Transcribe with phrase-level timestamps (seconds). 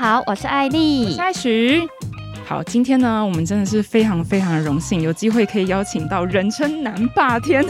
[0.00, 1.86] 好，我是艾莉，我是艾许。
[2.46, 7.62] 好，今天呢，我们真的是非常非常的荣幸，有机会可以邀请到人称南霸天。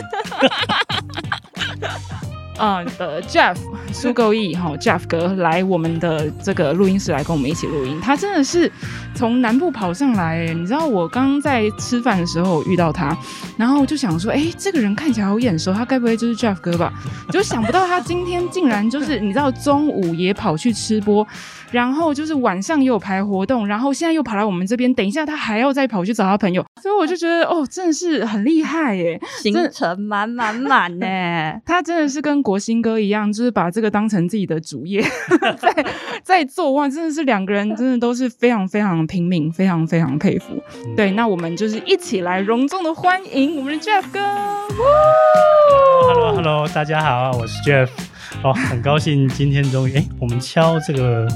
[2.57, 3.57] 啊 的、uh, Jeff
[3.93, 8.71] 苏够义哈 Jeff 哥来我们的这个录音室来跟我们一起录音，他真的是
[9.13, 13.17] 从南部跑上来，你知道我刚刚在吃饭的时候遇到他，
[13.57, 16.93] 然后我就想说，哎，这个人看起来好眼熟，他该不会就是 Jeff 哥吧？
[17.33, 21.27] 就想不到他今天竟然就是你知道中午也跑去吃播，
[21.71, 31.07] 然后就是晚上也有排活动，然后现在又跑来我们这边，等一下他还要再跑去找他朋友，所以我就觉得哦，真的是很厉害耶，行程满满满呢，
[31.65, 32.41] 他真的是跟。
[32.43, 35.05] 国兴哥一样，就是把这个当成自己的主业，
[35.61, 35.87] 在
[36.23, 40.55] 在做哇，真的是两个人，真的都是非常非常拼命，非常非常佩服。
[40.87, 44.21] 嗯、对，那我们就是一起来隆重的欢迎我们的 Jeff 哥。
[46.09, 47.89] Hello Hello，大家好，我是 Jeff。
[48.43, 51.27] 哦，很高兴今天终于，哎，我们敲这个，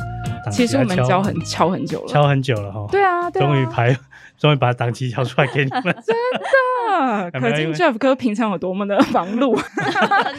[0.51, 2.87] 其实我们敲很敲很久了，敲很久了哈。
[2.91, 3.97] 对啊，对啊，终于排。
[4.37, 6.15] 终于把档期敲出来给你们， 真
[7.31, 9.55] 的，可见 Jeff 哥平常有多么的忙碌。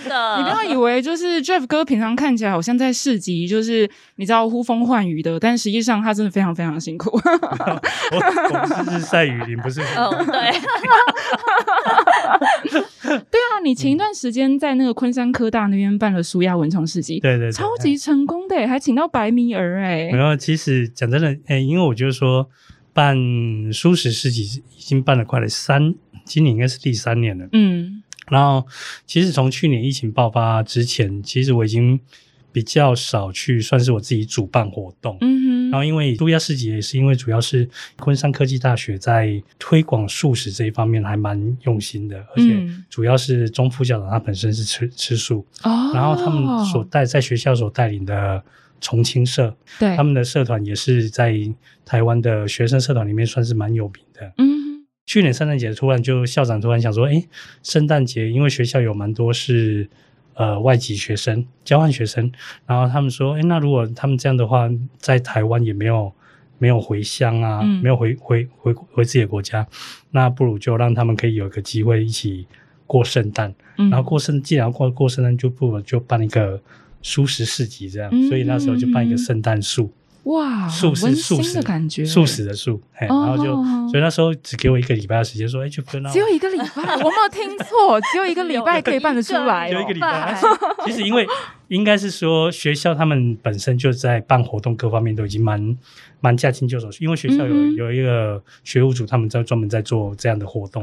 [0.03, 7.09] 真的，你不要以为就是 Jeff 哥平常看起来好像在市集，就是你知道呼风唤雨的，但实际上他真的非常非常辛苦。
[7.09, 9.79] 我我是日晒雨淋，不是？
[9.95, 10.51] 哦，对。
[13.31, 20.11] 对啊，你前一段时间在那个昆山科大那边办了舒亚文创市集，对，对对，超级成功的，还请到白米儿哎。
[20.11, 22.49] 没有，其实讲真的，哎，因为我就是说。
[22.95, 23.13] 办
[23.73, 25.93] 舒食市集已经办了快了三，
[26.23, 27.45] 今年应该是第三年了。
[27.51, 28.65] 嗯，然后
[29.05, 31.99] 其实从去年疫情爆发之前，其实我已经
[32.53, 35.17] 比较少去，算是我自己主办活动。
[35.19, 48.43] 嗯哼，然后因为舒压市集也是因为主要是昆山科技大学在推广素食这一方面还蛮用心的，而且主要是钟副校长他本身是吃吃素，哦，然后他们所带在学校所带领的。
[48.81, 51.33] 重青社，对，他们的社团也是在
[51.85, 54.33] 台湾的学生社团里面算是蛮有名的。
[54.37, 57.23] 嗯，去年圣诞节突然就校长突然想说，哎，
[57.63, 59.89] 圣诞节因为学校有蛮多是
[60.35, 62.31] 呃外籍学生交换学生，
[62.65, 66.13] 然后他们说，哎，那如果他们这样的话，在台湾也没有
[66.57, 69.67] 没有回乡啊，嗯、没有回回回回自己的国家，
[70.11, 72.47] 那不如就让他们可以有一个机会一起
[72.87, 73.53] 过圣诞。
[73.77, 76.61] 嗯、然后过圣，既然过过圣诞，就不如就办一个。
[77.01, 79.93] 舒适市集这样，嗯、所以那时候就办一个圣诞树，
[80.25, 83.53] 哇，素食素食的感觉，素食的素，哎，然后就，
[83.89, 90.35] 所以那时候只给我一个礼拜的时间，说，哎，就只有一个礼拜，我没有听错，只有一个礼拜可以办得出来， 只有一个礼拜。
[90.83, 91.27] 其实因为
[91.67, 95.77] 应该是说学校他们本身就在办活动，各方面都已经蛮
[96.21, 100.81] 蛮驾轻就熟，因为学校有有一个学务组，他们在专门在做这样的活动，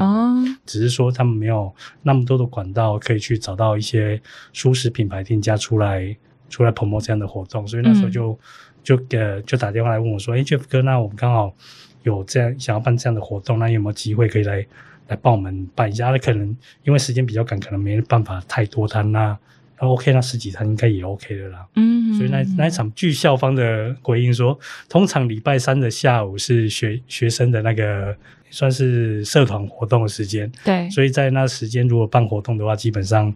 [0.64, 4.22] 只是说他们没有那么多的管道可以去找到一些
[4.54, 6.16] 蔬食品牌店家出来
[6.48, 8.38] 出来 promote 这样的活动，所以那时候就。
[8.82, 11.54] 就呃就打电话来问我说：“哎，Jeff 哥，那我们刚好
[12.02, 14.66] 有这样想要办这样的活动，那有没有机会可以来
[15.06, 16.10] 来帮我们办一下？
[16.10, 19.12] 那可能因为时间比较赶，可能没办法太多摊。
[19.12, 19.38] 那
[19.80, 21.64] 那 OK，那十几摊应该也 OK 的啦。
[21.76, 28.16] 嗯，嗯，所以那那一场据校方的回应说，通常礼拜三的下午是学学生的那个
[28.50, 30.50] 算是社团活动的时间。
[30.64, 33.32] 对，所以在那时间如果办活动的话，基本上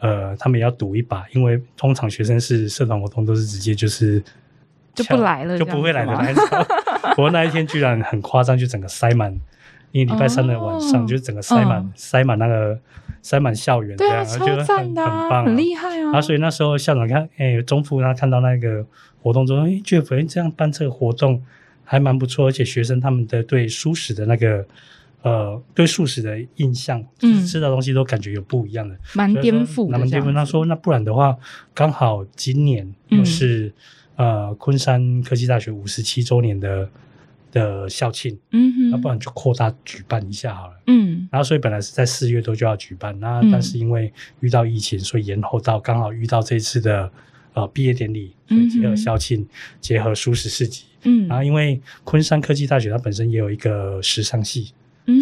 [0.00, 4.20] 呃他们也要赌一把，因为通常学生是社团活动都是直接就是。”
[5.02, 6.44] 就不来了，就不会来的那一种。
[7.14, 9.32] 不过那一天居然很夸张，就整个塞满，
[9.92, 12.78] 因为礼拜三的晚上就整个塞满，哦、塞满那个
[13.22, 16.04] 塞满校园这样，我觉得很很棒，很厉害啊。
[16.04, 18.84] 然后所以那时候校长看，哎、欸，中副他看到那个
[19.22, 21.42] 活动中，哎、欸，觉得这样办这个活动
[21.84, 24.64] 还蛮不错，而且学生他们的对蔬食的那个
[25.22, 29.88] 呃对素食的印象，就是吃的东西都感觉有不一样的，蛮颠覆。
[29.90, 31.36] 那么颠覆，他说那不然的话，
[31.74, 33.72] 刚好今年又是。
[34.18, 36.90] 嗯呃，昆山科技大学五十七周年的
[37.50, 47.10] 的校庆，嗯哼，那不然就扩大举办一下好了，嗯，然后所以本来是在四月多就要举办，那但是因为遇到疫情，所以延后到刚好遇到这次的
[47.54, 49.46] 呃毕业典礼，所以结合校庆，
[49.80, 54.72] 结合舒适市集，嗯，然后因为昆山科技大学它本身也有一个时尚系。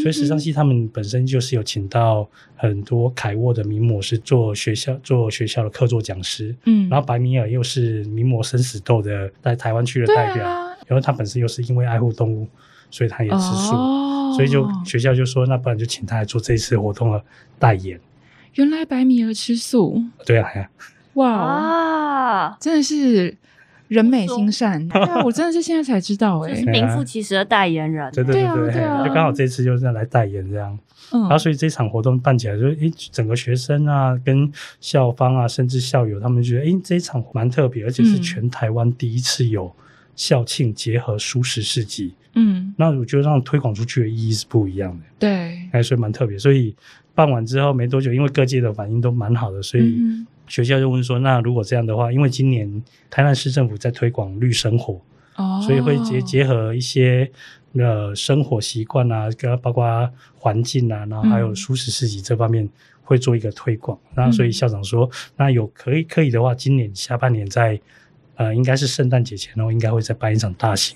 [0.01, 12.49] 所以时尚系他们本身就是有请到很多凯沃的名模是做学校做学校的客座讲师，嗯，然后白米尔又是名模生死斗的在台湾区的代表，啊、然后他本身又是因为爱护动物，
[12.91, 17.23] 所以他也吃素，哦、所以就学校就说那不然就请他来做这一次活动的
[17.59, 18.01] 代言。
[18.55, 20.69] 原来白米尔吃素，对啊，
[21.15, 23.37] 哇，啊、真的是。
[23.89, 30.79] 人美心善， 对啊，我真的是现在才知道哎，名副其实的代言人，对对对对，就刚好这次就是来代言这样，
[31.13, 34.51] 嗯，然后所以这场活动办起来就，诶，整个学生啊，跟
[34.81, 39.73] 校方啊，甚至校友他们觉得，诶，这一场蛮特别，而且是全台湾第一次有
[40.15, 46.39] 校庆结合蔬食市集，嗯，那我觉得让推广出去的意义是不一样的，对，还所以蛮特别。
[46.39, 46.75] 所以
[47.15, 50.01] 办完之后没多久，因为各界的反应都蛮好的，所以
[50.47, 55.01] 学校就问说，那如果这样的话，因为今年台南市政府在推广绿生活，
[55.37, 57.31] 哦，所以会结结合一些
[57.75, 62.69] 呃生活习惯啊，跟包括环境啊，然后还有舒适市集这方面
[63.03, 63.99] 会做一个推广。
[64.15, 67.81] 那、嗯、所以校长说，那有可以可以的话，今年下半年在。
[68.39, 70.95] 呃，应该是圣诞节前哦，应该会再办一场大型。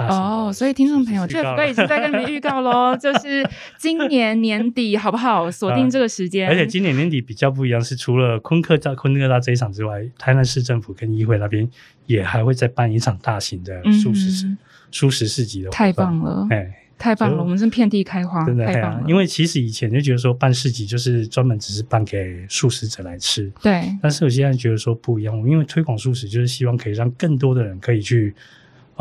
[0.00, 3.48] 大型哦，所以听众朋友，Jeff 哥已经在跟你们预告喽，就 是
[3.78, 5.50] 今年年底好不好？
[5.50, 6.54] 锁定这个时间、呃。
[6.54, 11.68] 而且今年年底比较不一样，是除了昆克大、昆科大这一场之外，台南市政府跟议会那边
[12.06, 14.46] 也还会再办一场大型的素食市、
[14.90, 15.70] 蔬、嗯、食市集的。
[15.70, 16.46] 太棒了！
[16.50, 16.76] 哎。
[17.00, 19.02] 太棒了，我们是遍地开花，真的太棒了。
[19.08, 23.84] 因为其实以前就觉得说办市集就是专门只是办给素食者来吃，对。
[24.02, 28.34] 但是我现在觉得说不一样，因为推广素食就是希望可以让更多的人可以去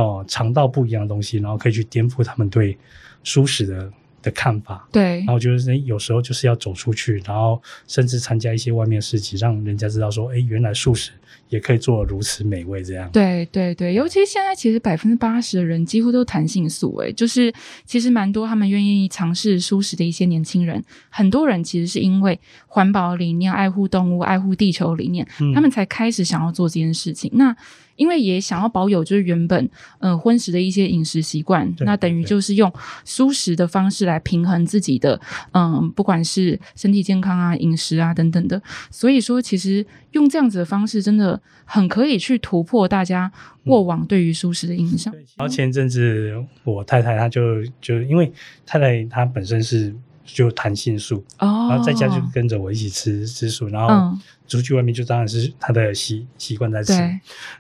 [0.02, 2.78] 哦尝到不一样的东西，然后可以去颠覆他们对
[3.24, 3.92] 素食的
[4.22, 4.88] 的看法。
[4.92, 5.18] 对。
[5.20, 11.12] 然后就是有时候就是要走出去，然后甚至参加一些外面市集，让人家知道说，哎，原来素食。
[11.50, 13.10] 也可以做如此美味，这样。
[13.12, 17.52] 对对对，尤其现在其实百分之八十的人几乎都弹性素，哎，就是
[17.86, 27.32] 其实蛮多他们愿意尝试素食的一些年轻人，很多人其实是因为环保理念、爱护动物、爱护地球理念，嗯，他们才开始想要做这件事情。
[27.34, 27.56] 那
[28.00, 29.64] 因为也想要保有就是原本
[30.00, 32.72] 嗯、呃、荤食的一些饮食习惯，那等于就是用
[33.04, 35.20] 素食的方式来平衡自己的
[35.52, 38.60] 嗯，不管是身体健康啊、饮食啊等等的。
[38.90, 43.30] 所以说，其实用这样子的方式，真的很可以去突破大家
[43.66, 45.14] 过往对于素食的印象。
[45.36, 48.32] 然后前阵子我太太她就就因为
[48.66, 49.94] 太太她本身是。
[50.34, 54.18] 就弹性素，哦，然后在家就跟着我一起吃吃素，然后
[54.48, 56.94] 出去外面就当然是他的习习惯在吃。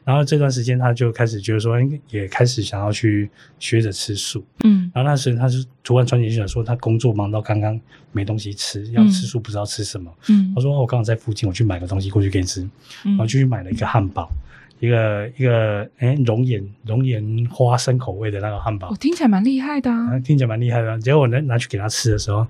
[0.03, 1.75] 然后这段时间他就开始觉得说，
[2.09, 3.29] 也开始想要去
[3.59, 4.43] 学着吃素。
[4.63, 7.79] 嗯，然后那时他是突然传进去说，他工作忙到刚刚
[8.11, 10.11] 没东西吃，要吃素不知道吃什么。
[10.29, 12.67] 嗯，他说我刚好在附近，我去买个东西过去给你吃。
[13.03, 14.29] 然后就去买了一个汉堡，
[14.79, 18.89] 一个一个哎熔岩熔岩花生口味的那个汉堡。
[18.89, 20.99] 我听起来蛮厉害的啊，听起来蛮厉害的。
[20.99, 22.45] 结果我拿拿去给他吃的时候。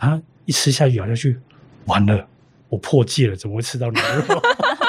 [0.00, 1.36] 他一吃下去咬下去，
[1.86, 2.24] 完了，
[2.68, 4.40] 我破戒了，怎么会吃到牛肉？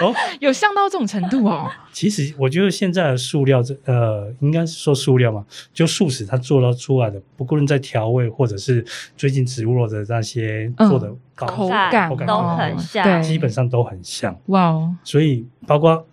[0.00, 1.70] 哦， 有像到这种程度哦。
[1.92, 8.84] 其实我觉得现在的塑料，这呃，应该是说塑料嘛，就素食它做到出来的，不论在调味或者是
[9.16, 14.38] 最近植物肉的那些做的口感口感都很像，基本上都很像。
[14.46, 14.94] 哇哦！
[15.04, 16.06] 所以包括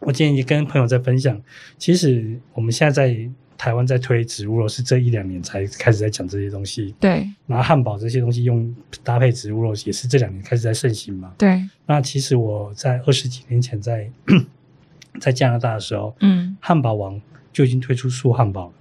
[0.00, 1.40] 我今天也跟朋友在分享，
[1.76, 3.30] 其实我们现在在。
[3.58, 7.28] 台湾在推植物肉是这一两年才开始在讲这些东西，对。
[7.46, 11.62] 然后汉堡这些东西用搭配植物肉也是这两年开始在盛行嘛，对。
[11.84, 14.08] 那其实我在二十几年前在
[15.20, 17.20] 在加拿大的时候，嗯，汉堡王
[17.52, 18.72] 就已经推出素汉堡了。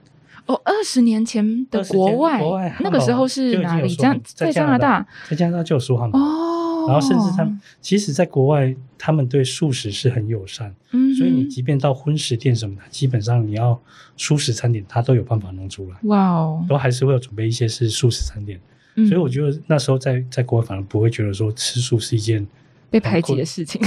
[0.46, 3.94] 哦，二十年前的国外，国外那个时候是哪里？
[3.96, 6.57] 加在加拿大，在加拿大就有素汉堡哦。
[6.88, 13.80] 然后甚至他们，其实，在国外，他们对素食是很友善，嗯，所以你即便到荤食店什么的，基本上你要
[14.16, 15.98] 素食餐点，他都有办法弄出来。
[16.04, 18.60] 哇哦，都还是会有准备一些是素食餐点，
[18.96, 22.46] 嗯，所以我觉得那时候在在国外反而不会觉得说吃素是一件
[22.90, 23.82] 被排挤的事情。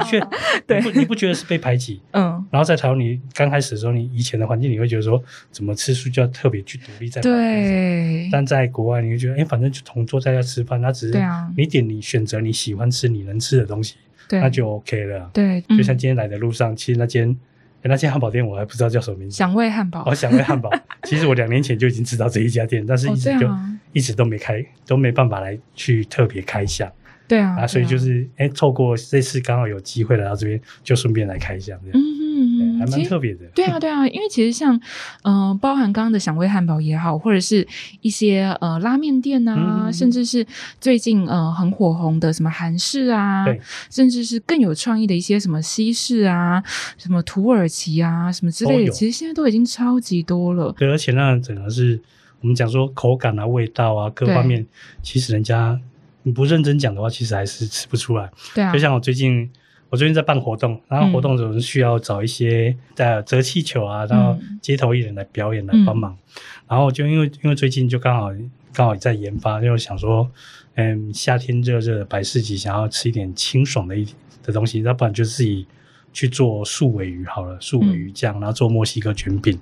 [0.00, 0.20] 的确，
[0.66, 2.00] 对，你不你不觉得是被排挤？
[2.12, 8.28] 嗯，然后在台湾，你刚开始的时候，你以前的环境，你会觉得说，怎么吃素就要特别去独立在对。
[8.32, 11.18] 但在国外，你会觉得，哎，反正就同桌在家吃饭，那只是
[11.56, 13.96] 你点你选择你喜欢吃你能吃的东西，
[14.28, 15.30] 对，那就 OK 了。
[15.32, 17.36] 对，就像今天来的路上，其实那间
[17.82, 20.04] 那间汉堡店我还不知道叫什么名字，想味汉堡。
[20.06, 20.70] 哦，想味汉堡。
[21.04, 23.48] 其实我两年前就已经知道这一家店，但是一直就
[23.92, 26.90] 一直都没开，都没办法来去特别开箱。
[27.30, 33.46] 对啊，啊，所以就是哎，透过这次刚好有机会来到这边，就顺便来开一下，这样，嗯嗯嗯，还蛮特别的。
[33.54, 34.74] 对啊，对啊，因为其实像
[35.22, 37.64] 嗯、呃，包含刚刚的响味汉堡也好，或者是
[38.00, 40.44] 一些呃拉面店啊，甚至是
[40.80, 43.60] 最近呃很火红的什么韩式啊，对，
[43.90, 46.60] 甚至是更有创意的一些什么西式啊，
[46.98, 50.74] 什么土耳其啊，什么之类的，其实现在都已经超级多了。
[50.76, 52.00] 对，而且那整个是
[52.40, 54.66] 我们讲说口感啊、味道啊各方面，
[55.00, 55.80] 其实人家。
[56.22, 58.30] 你不认真讲的话，其实还是吃不出来。
[58.54, 59.50] 对啊，就像我最近，
[59.88, 66.12] 我最近在办活动，然后活动总是需要找一些在折气球啊，然后街头艺人来表演来帮忙。
[66.12, 68.30] 嗯、然后就因为因为最近就刚好
[68.72, 70.30] 刚好在研发，就想说，
[70.74, 74.06] 嗯，夏天热热的百事吉，想要吃一点清爽的一
[74.44, 75.66] 的东西，要不然就自己
[76.12, 79.58] 去做素尾鱼好了，素尾鱼酱，然后做墨西哥卷饼。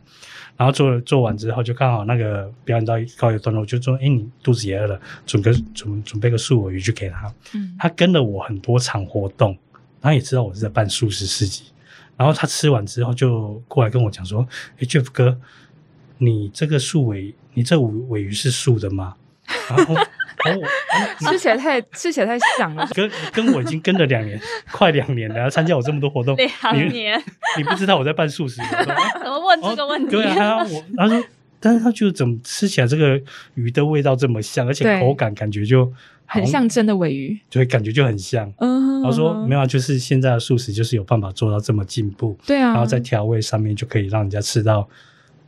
[0.57, 9.57] 然后做做完之后，就刚好那个表演到告一段落，就说：“哎，你肚子也饿了，准备准准备个素尾鱼去给他。”嗯，他跟了我很多场活动，
[10.00, 11.62] 然后也知道我是在办素食市集，
[12.17, 14.45] 然后他吃完之后就过来跟我讲说
[14.78, 15.38] ：“哎，Jeff 哥，
[16.17, 19.14] 你这个素尾，你这尾尾鱼是素的吗？”
[19.71, 19.95] 然后，
[21.21, 22.88] 吃起来太吃起来太像了。
[22.95, 24.40] 跟跟我已经跟了两年，
[24.71, 27.18] 快两年了，参加我这么多活动，两年
[27.57, 28.61] 你，你不知道我在办素食？
[29.23, 30.11] 怎么问这个问题？
[30.11, 31.23] 对啊，我他说，
[31.61, 33.21] 但是他就怎么吃起来这个
[33.54, 35.92] 鱼的味道这么像，而且口感感觉就
[36.26, 38.52] 很像真的尾鱼，对，感觉就很像。
[38.59, 42.38] 嗯，然后说没有，啊就是现在的素食就是有办法做到这么进步。
[42.47, 44.88] 对啊，然后在调味上面就可以让人家吃到。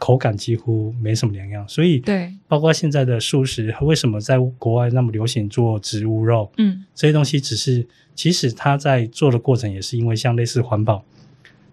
[0.00, 6.50] 口感几乎没什么两样，所以对，包括现在的素食，为什么在国外那么流行做植物肉？
[6.56, 11.04] 嗯，这些东西只是，其实它在做的过程也是因为像类似环保，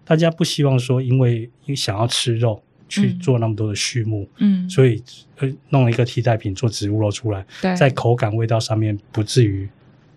[0.04, 5.02] 大家不希望说因为想要吃肉去做那么多的畜牧，嗯，所以
[5.38, 9.66] 呃弄了一个替代品做植物肉出来，对，在口感味道上面不至于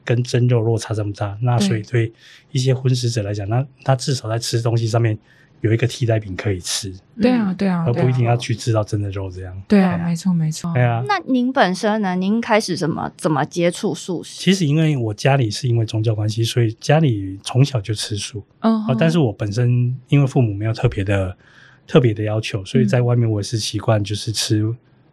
[0.04, 2.12] 跟真肉落差这么大，那所以对
[2.52, 5.18] 一些荤食者来讲，那他至少在吃东西上面。
[5.62, 6.92] 有一个替代品可以吃，
[7.22, 9.62] 对啊，对啊，而不一定要去吃到真的肉这样。
[9.68, 10.74] 对啊，没错，没错。
[10.74, 11.04] 对啊。
[11.08, 12.16] 那您本身呢？
[12.16, 14.40] 您开始怎么怎么接触素食？
[14.40, 18.44] 其实因为我家里是因为宗教关系，所以家里从小就吃素。
[18.62, 18.84] 嗯。
[18.98, 21.38] 但是我本身因为父母没有特别的
[21.86, 24.66] 特别的要求，所以在外面我也是习惯就是吃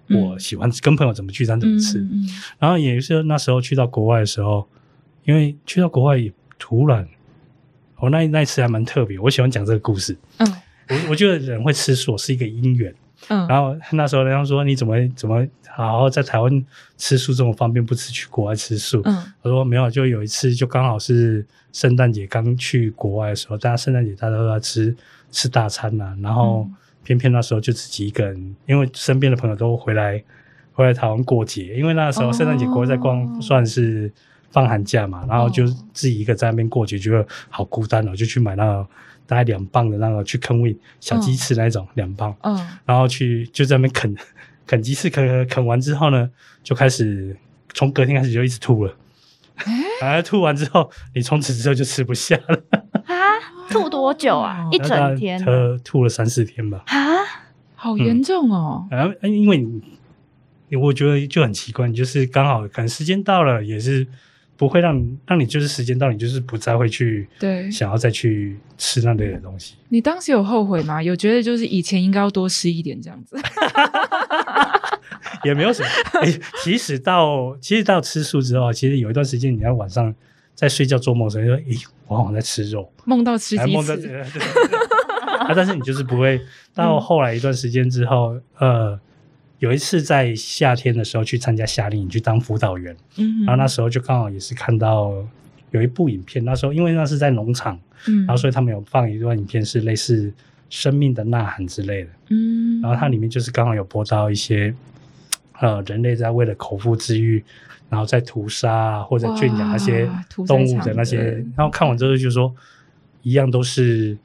[0.09, 1.99] 我喜欢跟朋友怎么聚餐怎么吃。
[1.99, 2.27] 嗯。
[2.59, 4.67] 然后也是那时候去到国外的时候，
[5.25, 7.07] 因为去到国外也突然。
[8.01, 10.17] 我、哦、那那一次还蛮特别，我喜欢讲这个故事。
[10.37, 10.47] 嗯，
[10.89, 12.95] 我我觉得人会吃素是一个因缘。
[13.29, 16.65] 嗯，然后那时候人家说，你怎么怎么好好在台湾
[16.97, 19.03] 吃素这么方便，不吃去国外吃素？
[19.05, 24.97] 嗯，我说没有，就有一次就刚好是圣诞节刚去国外的时候，大家圣诞节大家都在吃
[25.33, 26.69] 吃大餐呐、啊，然后
[27.03, 30.23] 偏偏那时候就自己一个人，因为身边的朋友都回来
[30.73, 34.13] 回来台湾过节，因为那时候圣诞节国外在逛算是。
[34.51, 38.87] 放寒假嘛，然后就自己一个在那边过节，觉得好孤单哦，就去买那个
[39.27, 44.17] 大概两磅的那个去啃味小鸡翅那种两磅，嗯，然后去就在那边啃
[44.67, 46.31] 啃鸡翅，啃啃完之后呢，
[46.63, 47.37] 就开始
[47.75, 48.95] 从隔天开始就一直吐了，
[50.01, 52.63] 哎、欸， 吐完之后，你从此之后就吃不下了
[53.05, 53.15] 啊？
[53.71, 54.67] 吐多久啊？
[54.73, 55.39] 一整天？
[55.39, 55.53] 他
[55.85, 56.83] 吐了三四天吧？
[56.87, 56.97] 啊，
[57.75, 58.89] 好严重哦！
[58.91, 64.07] 啊、嗯，因为你，我觉得就很奇怪，就是刚好可能时间到了，也是。
[64.59, 69.77] 不会让你让你就是时间到，你就是不再会去对想要再去吃那类的东西。
[69.89, 71.01] 你当时有后悔吗？
[71.01, 73.37] 有觉得就是以前应该要多吃一点这样子？
[75.45, 75.89] 也没有什么。
[76.23, 80.13] 欸、其实到其实到吃素之后，其实有一段时间你要晚上
[80.57, 83.67] 在睡觉做梦的时候，说：“咦、欸，我好像在吃肉，梦到吃鸡翅。
[83.69, 83.95] 梦到”
[85.39, 86.41] 啊，但是你就是不会
[86.75, 89.01] 到后来一段时间之后，嗯、呃。
[89.59, 95.13] 有一次在夏天的时候去参加夏令营，去当辅导员，嗯，然后那时候就刚好也是看到
[95.73, 100.33] 有一部影片，那时候因为那是在农场，嗯，然后所以他们有放一段影片是类似
[100.71, 104.73] 生命的呐喊之类的，嗯，然后它里面就是刚好有播到一些
[105.59, 107.43] 呃人类在为了口腹之欲，
[107.91, 110.09] 然后在屠杀或者圈养那些
[110.47, 112.55] 动物的那些，然后看完之后就说
[113.23, 114.17] 一样都是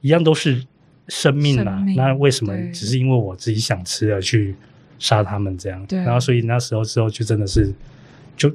[0.00, 0.64] 一样都是
[1.08, 4.54] 生命嘛，那为什么只是因为我自己想吃而去？
[5.00, 7.72] 杀他们这样，对，然后所以那时候之后就真的是，
[8.36, 8.54] 就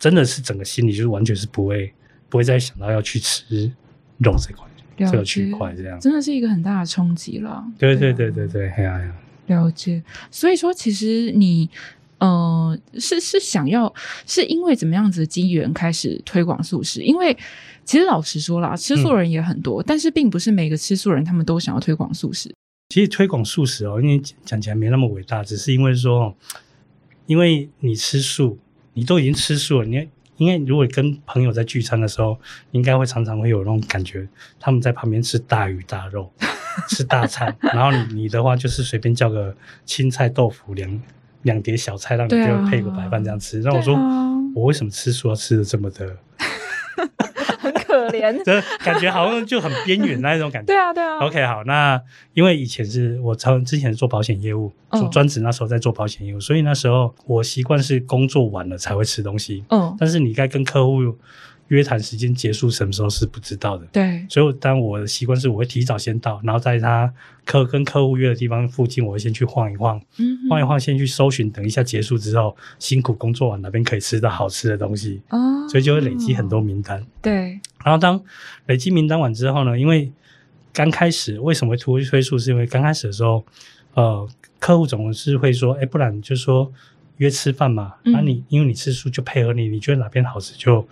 [0.00, 1.92] 真的是整个心里就是完全是不会
[2.28, 3.70] 不会再想到要去吃
[4.18, 7.64] 肉这块这个区块这样，真的是一个很大的冲击了。
[7.78, 9.14] 对对对对对，哎呀呀，
[9.46, 10.02] 了解。
[10.30, 11.68] 所以说，其实你
[12.18, 13.92] 呃是是想要
[14.26, 17.02] 是因为怎么样子的机缘开始推广素食？
[17.02, 17.36] 因为
[17.84, 22.54] 其实老实说啦，吃素人也很多，嗯，但是并不是每个吃素人他们都想要推广素食。
[22.92, 26.36] 其实推广素食哦，因为讲起来没那么伟大，只是因为说，
[27.24, 28.58] 因为你吃素，
[28.92, 30.06] 你都已经吃素了，你
[30.36, 32.38] 因为如果跟朋友在聚餐的时候，
[32.72, 34.28] 应该会常常会有那种感觉，
[34.60, 36.30] 他们在旁边吃大鱼大肉，
[36.90, 39.56] 吃大餐，然后你你的话就是随便叫个
[39.86, 41.02] 青菜豆腐两
[41.44, 43.58] 两碟小菜，让你就配个白饭这样吃。
[43.60, 46.14] 那、啊、我说、啊，我为什么吃素要吃的这么的？
[48.10, 50.66] 可怜， 这感觉好像就很边缘那一种感觉。
[50.66, 51.18] 对啊，对啊。
[51.18, 52.00] OK，好，那
[52.34, 59.64] 因为以前是我从之前做保险业务，做专职那时候在做保险业务，所以那时候我习惯是工作完了才会吃东西。
[59.70, 61.16] 嗯，但是你该跟客户。
[61.72, 67.10] 约谈时间结束什么时候是不知道的，对，所以当我的习惯是我会提早先到，然后在他
[67.46, 78.22] 客跟客户约的地方附近，我会先去晃一晃，嗯，晃一晃，先去搜寻，等一下结束之后，辛苦工作完哪边可以吃到好吃的东西，哦，所以就会累积很多名单，对，然后当
[78.66, 80.12] 累积名单完之后呢，因为
[80.74, 83.42] 刚开始为什么会推推素，是因为刚开始的时候，
[83.94, 86.70] 呃，客户总是会说，哎，不然就说。
[87.18, 88.14] 约吃饭嘛，那、嗯。
[88.14, 90.84] 啊、你因为你吃素就配合你，你觉得哪边好吃就。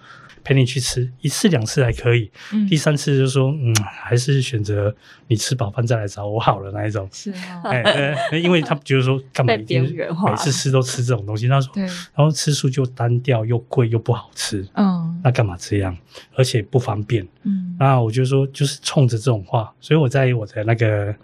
[0.43, 4.95] 陪你去吃一次两次还可以，嗯、第三次就说嗯，还是选择
[5.29, 7.09] 你吃饱饭再来找我好了那一种。
[7.13, 7.83] 是啊，哎、
[8.31, 15.97] 欸，因为他觉得说 干嘛一定每次吃都吃这种东西，他说，然后吃素就单调又贵又不好吃，嗯，那干嘛这样？
[16.35, 21.15] 而且不方便，嗯，那我就说就是冲着这种话，所以我在我的那个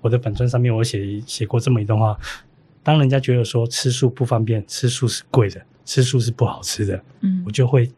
[0.00, 2.18] 我的本专上面我写写过这么一段话，
[2.82, 7.90] 当人家觉得说吃素不方便，吃素是贵的，吃素是不好吃的，嗯，我就会。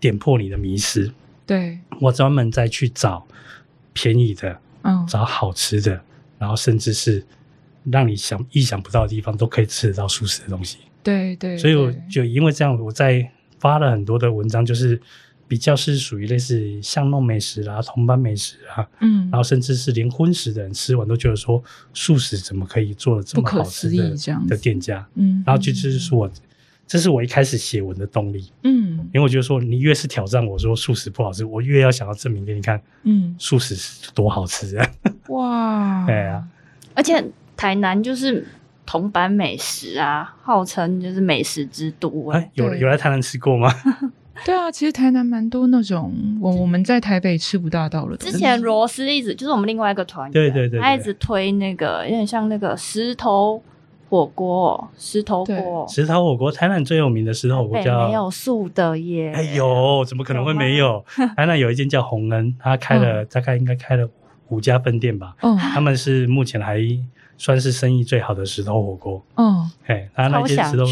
[0.00, 1.12] 点破你的迷失，
[1.46, 3.24] 对，我专门再去找
[3.92, 6.00] 便宜的，嗯，找好吃的，
[6.38, 7.22] 然后甚至是
[7.84, 14.98] 让你想意想不到的地方都可以吃得到素食的东西，对对，所以我就因为这样，我在发了很多的文章，就是
[15.46, 26.30] 比较是属于类似巷弄美食啊、同班美食啊，嗯，然后甚至是连荤食的人吃完都觉得说素食怎么可以做的这么好吃的这样的店家，嗯，然后就就是说我。
[26.90, 34.90] 这是我一开始写文的动力，嗯，因为我觉得说你越是挑战我说素食不好吃，我越要想要证明给你看，嗯，素食是多好吃啊！
[35.28, 36.42] 哇， 对啊，
[36.94, 37.24] 而且
[37.56, 38.44] 台南就是
[38.84, 42.36] 铜板美食啊，号称就是美食之都啊。
[42.36, 43.72] 欸、有有来台南吃过吗？
[44.44, 48.16] 对啊，其实台南蛮多那种我我们在台北吃不大到了。
[48.16, 53.62] 之前罗斯一直就是我们另外一个团员，对对对，他一直推那个有点像那个石头。
[54.10, 59.32] 火锅，石头锅，石头火锅，台南最有名的石头火锅叫没有素的耶。
[59.32, 60.86] 哎呦，怎么可能会没有？
[61.18, 64.08] 有 台南有一间叫洪恩，他开了、嗯、大概应该开了
[64.48, 65.36] 五家分店吧。
[65.42, 66.80] 嗯，他们是目前还
[67.38, 69.24] 算是生意最好的石头火锅。
[69.36, 70.84] 嗯，哎，他那间石头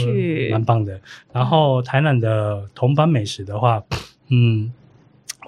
[0.53, 1.01] 蛮棒的。
[1.33, 3.83] 然后台南的同班美食的话，
[4.29, 4.73] 嗯，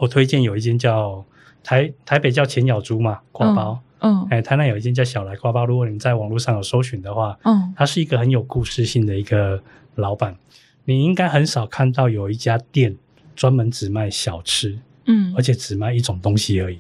[0.00, 1.24] 我推荐有一间叫
[1.62, 3.80] 台台北叫钱咬猪嘛，刈包。
[3.80, 9.62] 嗯嗯，哎，台南有一间叫小来瓜包，如果你在网络上有搜寻的话，嗯，它是一个很有故事性的一个
[9.94, 10.36] 老板，
[10.84, 12.96] 你应该很少看到有一家店
[13.36, 16.78] 专门只卖小吃，嗯，而且只卖一种东西而已，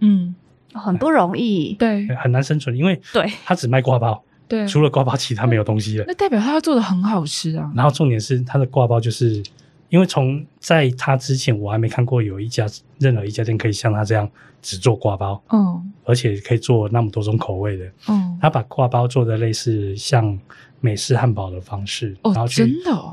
[0.00, 0.34] 嗯，
[0.72, 7.72] 很不容易，对，很难生存，因为对，他只卖瓜包，对，除了挂包，其他没有东西了，那代表他要做的很好吃啊。
[7.74, 9.42] 然后重点是他的挂包就是。
[9.88, 12.66] 因为从在他之前，我还没看过有一家
[12.98, 14.28] 任何一家店可以像他这样
[14.60, 20.38] 只做挂包，嗯，而且可以做那么多种口味的，嗯，他把挂包做的类似像
[20.80, 22.64] 美式汉堡的方式，哦，然后去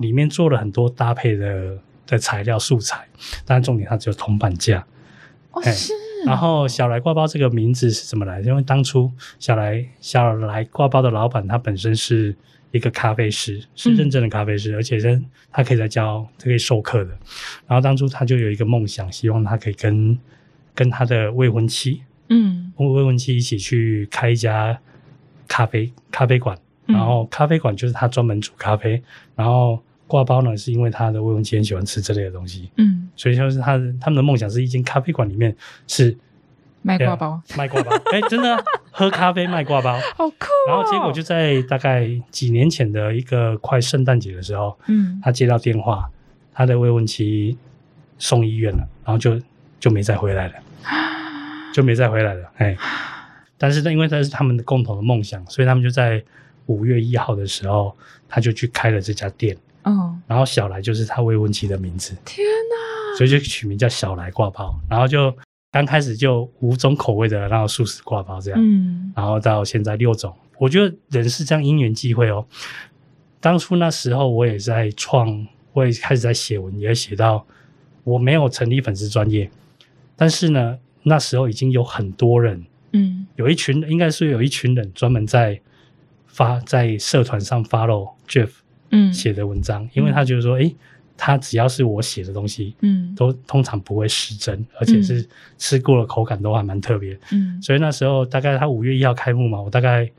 [0.01, 3.07] 里面做了很多搭配的的材料素材，
[3.45, 4.83] 但重点它只有铜板价，
[5.51, 5.93] 哦是，
[6.25, 8.47] 然后小来挂包这个名字是怎么来的？
[8.47, 12.35] 因为当初小来小来挂包的老板他本身是。
[12.73, 17.11] 一个咖啡师是认证的咖啡师，嗯、而且是他可以在教，他可以授课的。
[17.67, 20.17] 然后当初他就有一个梦想，希望他可以跟
[20.73, 24.77] 跟他的未婚妻，嗯，未婚妻一起去开一家
[25.47, 26.57] 咖啡咖啡馆。
[26.87, 29.01] 然后咖啡馆就是他专门煮咖啡。
[29.35, 35.55] 然后挂包呢，是因为他的未婚妻很喜欢吃这类的东西，嗯，所以就是他他们的梦想是一间咖啡馆里面
[35.87, 36.17] 是。
[36.83, 40.67] 卖挂包，卖挂包，哎、欸，真的 喝咖啡卖挂包，好酷、哦！
[40.67, 46.09] 然后结果就在大概几年前的一个快圣诞节的时候，嗯，他接到电话，
[46.53, 47.57] 他的未婚妻
[48.19, 49.41] 送医院了，然后就
[49.79, 50.53] 就没再回来了，
[51.73, 52.77] 就没再回来了，哎，
[53.57, 56.21] 但是因为这是他们的共同的梦想，所以他们就在
[56.65, 57.95] 五月一号的时候，
[58.27, 63.17] 他就去开了这家店，嗯，然后小来就是他未婚妻的名字，天哪！
[63.17, 65.33] 所以就取名叫小来挂包，然后就。
[65.73, 70.31] 刚开始就五种口味的，然后素食挂包这样，嗯，然后到现在六种。
[70.59, 72.45] 我觉得人是这样因缘际会哦。
[73.39, 77.43] 当初那时候我也在创，我也开始在写文，也写到
[78.03, 79.49] 我没有成立粉丝专业，
[80.15, 85.59] 但是呢，那时候已经有很多人，嗯，有一群应该是有一群人专门在
[86.27, 88.51] 发在社团上 follow Jeff，
[88.91, 90.75] 嗯，写的文章，嗯，因为他觉得说，诶
[91.15, 100.09] 它只要是我写的东西，嗯，都通常不会失真，而且是吃过了口感都还蛮特别，嗯，所以那时候大概他五月一号开幕嘛，我大概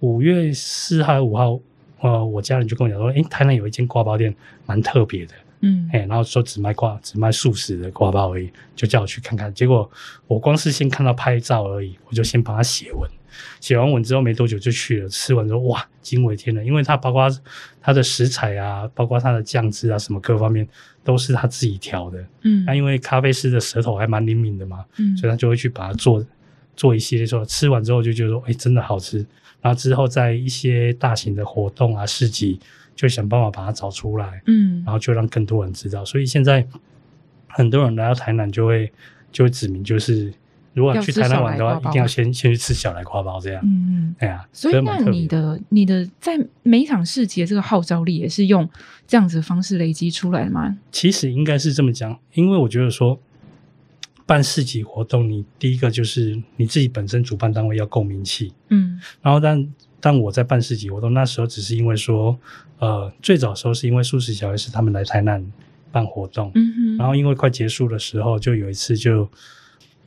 [0.00, 1.58] 五月四号、五号，
[2.00, 4.34] 呃，我家人就跟我讲说，诶、欸，台南有一间挂包店
[4.66, 9.52] 蛮特别的，嗯，哎，然后说只卖挂，只卖素食的挂包而已，就叫我去看看。
[9.54, 9.90] 结果
[10.26, 13.10] 我光是先看到拍照而已，我就先帮他写文。
[13.60, 17.28] 写完文之后没多久就去了，吃完之后哇，惊为天人，因为它包括
[17.80, 20.66] 它的食材啊，包括它的酱汁啊，什么各方面
[21.04, 22.24] 都是他自己调的。
[22.42, 26.24] 嗯，那因为咖啡师的舌头还蛮灵敏的嘛，嗯，所以他就会去把它做
[26.74, 29.18] 做一系列说，吃完之后就觉得说，哎，真的好吃。
[29.60, 32.60] 然后之后在一些大型的活动啊、市集，
[32.94, 36.04] 就想办法把它找出来，嗯，然后就让更多人知道。
[36.04, 36.66] 所以现在
[37.48, 38.92] 很多人来到台南就会
[39.32, 40.32] 就会指明就是。
[40.76, 43.62] 如果去台南玩的话，一定要先先去吃小来瓜包这样。
[43.64, 44.46] 嗯嗯，对啊。
[44.52, 48.68] 所以那你的你的在每一场市集的这个号召力也是用
[49.06, 50.76] 这样子的方式累积出来的吗？
[50.92, 53.18] 其实应该是这么讲，因为我觉得说
[54.26, 59.66] 办市集活动，你第一个就是你自己本身主办单位要够名气，嗯，然后但
[59.98, 62.38] 但我在办市集活动那时候，只是因为说，
[62.80, 65.42] 呃，最早的时候是因为素食小 S 他们来台南
[65.90, 69.26] 办活动，嗯哼，然后因为快结束的时候，就有一次就。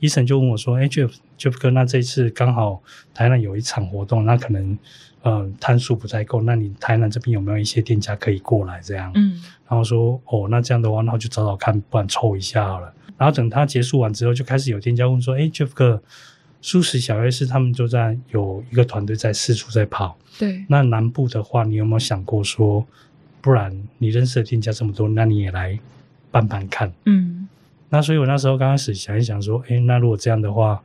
[0.00, 2.82] 医生就问我说：“哎，Jeff Jeff 哥，那这一次刚好
[3.14, 4.76] 台南有一场活动，那可能
[5.22, 16.02] 呃摊数不太够，那你台南这边有没有一些店家可以过来这样？”嗯，然后说：“哦，那这样的话，那我就找找看，不然抽一下好了。”然后等他结束完之后，就开始有店家问说：“哎，Jeff 哥，
[16.62, 22.86] 素食小 S 他们就在有一个团队在四处在跑，对，那南部的话，你有没有想过说，
[23.42, 25.78] 不然你认识的店家这么多，那你也来
[26.30, 27.46] 办办看？”嗯。
[27.90, 30.80] 那所以，我那时候刚开始想一想，说，哎，那如果这样的话，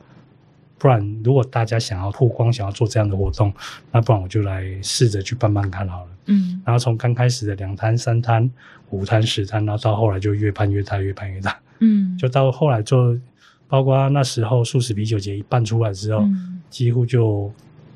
[0.77, 3.53] 不然如果大家想要曝光，想要做这样的活动，
[3.91, 6.11] 那不然我就来试着去办办看好了。
[6.25, 6.61] 嗯。
[6.65, 8.49] 然后从刚开始的两摊、三摊、
[8.89, 11.57] 五摊、十摊，然后到后来就越办越大，越办越大。
[11.79, 12.15] 嗯。
[12.19, 13.15] 就到后来做，
[13.67, 17.51] 包括那时候素食啤酒节一办出来之后，嗯、几乎就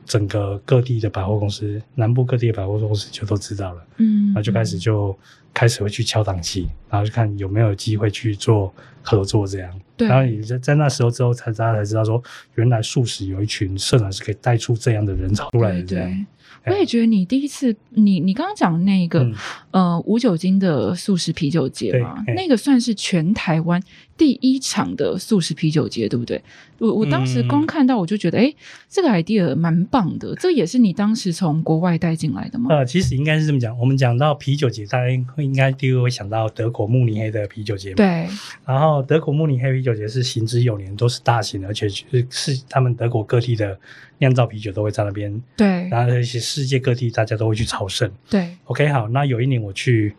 [0.09, 3.87] 整个各地的百货公司，南部各地的百货公司就都知道了。
[3.95, 4.25] 嗯。
[4.25, 5.17] 然后就开始就。
[5.51, 9.81] 开始会去敲档期，然后就看有没有机会去做合作这样。
[9.97, 10.07] 对。
[10.07, 16.07] 然后也在在那时候之后，才大家才知道说，原来素食有一群社团是可以带出这样的人潮出来的这样。
[16.07, 16.25] 对
[16.65, 19.35] 对我也觉得你第一次，你你刚刚讲的那个、嗯、
[19.71, 23.81] 呃无酒精的素食啤酒节嘛，那个算是全台湾
[24.19, 26.39] 第一场的素食啤酒节，对不对？
[26.77, 28.55] 我我当时光看到我就觉得，哎、嗯，
[28.89, 30.35] 这个 idea 蛮棒的。
[30.35, 32.67] 这也是你当时从国外带进来的吗？
[32.69, 33.77] 呃，其实应该是这么讲。
[33.79, 37.93] 我们讲到啤酒节，大家会应该第一个会想到德国慕尼黑的啤酒节。
[37.93, 38.27] 对。
[38.65, 43.79] 然后德国慕尼黑啤酒节是行之有年，都是大型，而且是是他们德国各地的。
[44.21, 48.49] 酿造啤酒都会在那边，对，然后而且世界各地大家都会去朝圣，对。
[48.65, 50.13] OK，好，那有一年我去，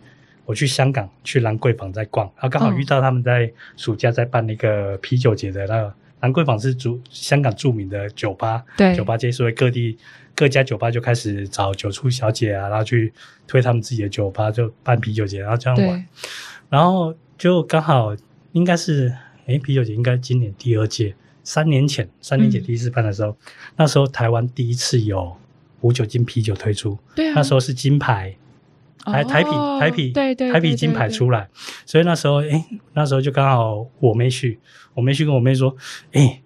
[0.44, 9.96] 我去香港去兰桂坊在逛，然后刚好遇到他们在暑假在办那个啤酒节的那个兰桂坊是着香港著名的酒吧，对，酒吧街，所以各地
[10.34, 13.12] 各家酒吧就开始找酒出小姐啊，然后去
[13.46, 16.06] 推他们自己的酒吧，就办啤酒节，然后这样玩，
[16.68, 18.14] 然后就刚好
[18.52, 19.14] 应该是，
[19.46, 21.14] 诶，啤酒节应该今年第二届。
[21.42, 23.36] 三年前，三年前第一次办的时候，嗯、
[23.76, 25.34] 那时候台湾第一次有
[25.80, 28.36] 无酒精啤酒推出，对啊，那时候是金牌，
[29.04, 31.48] 台台啤台啤对对台啤金牌出来，
[31.86, 34.58] 所以那时候哎，那时候就刚好我妹去，
[34.94, 35.74] 我妹去跟我妹说，
[36.12, 36.40] 哎，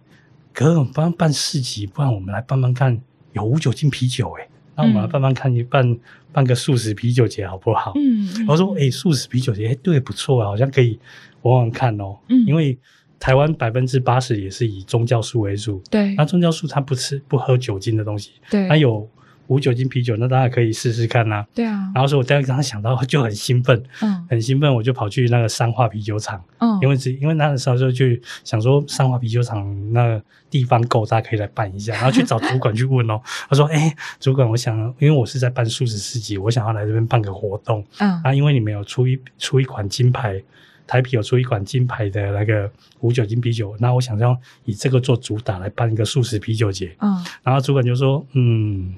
[0.53, 3.01] 哥，我们帮办市集，不然我们来办办看
[3.33, 5.99] 有无酒精啤酒，哎，那我们来办办看，你办
[6.33, 7.93] 办个素食啤酒节好不好？
[7.97, 10.99] 嗯，我说哎，素食啤酒节，哎，对，不错啊，好像可以
[11.43, 12.79] 玩玩看哦，嗯，因为。
[13.21, 16.15] 台湾百分之八十也是以宗教素为主，对。
[16.15, 18.67] 那宗教素它不吃不喝酒精的东西，对。
[18.67, 19.09] 那有
[19.47, 21.47] 无酒精啤酒，那大家可以试试看啊。
[21.55, 21.91] 对啊。
[21.95, 33.21] 然后说，我当时刚刚想到就很兴奋，嗯，很兴奋，我就跑去那个三化啤酒厂，嗯，因为只因为那个时候就去想说三化啤酒厂那个地方够大，可以来办一下，然后去找主管去问哦。
[33.49, 40.43] 他说：“哎，主管，我想因为我是在办素食市集，我想要来这边办个活动，嗯，啊，因为你们有出一出一款金牌。”
[40.87, 46.95] 台啤有出一款金牌的那个无酒精啤酒，那我想要以这个做主打来办一个素食啤酒节。
[47.01, 48.95] 嗯，然后主管就说：“嗯，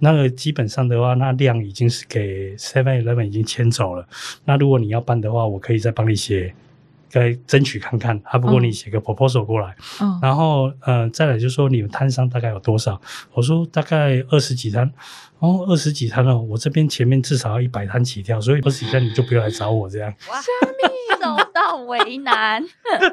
[0.00, 4.06] 那个基本上的话，那量已经是给 Seven Eleven 已经签走了。
[4.44, 6.54] 那如果你要办的话，我可以再帮你写，
[7.08, 8.20] 再争取看看。
[8.24, 9.74] 啊，不过你写个 proposal 过来。
[10.00, 13.00] 嗯，然后呃，再来就说你们摊商大概有多少？
[13.32, 14.90] 我说大概二十几摊。
[15.40, 20.12] 哦，二十几摊哦，我这边前面至少要一百摊起跳，所以二十几摊你就不要来找我这样。
[20.28, 20.40] 哇
[21.20, 22.64] 受到为难，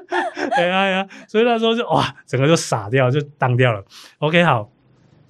[0.56, 1.08] 哎呀呀！
[1.28, 3.84] 所以那时候就哇，整个就傻掉，就当掉了。
[4.19, 4.69] OK，好，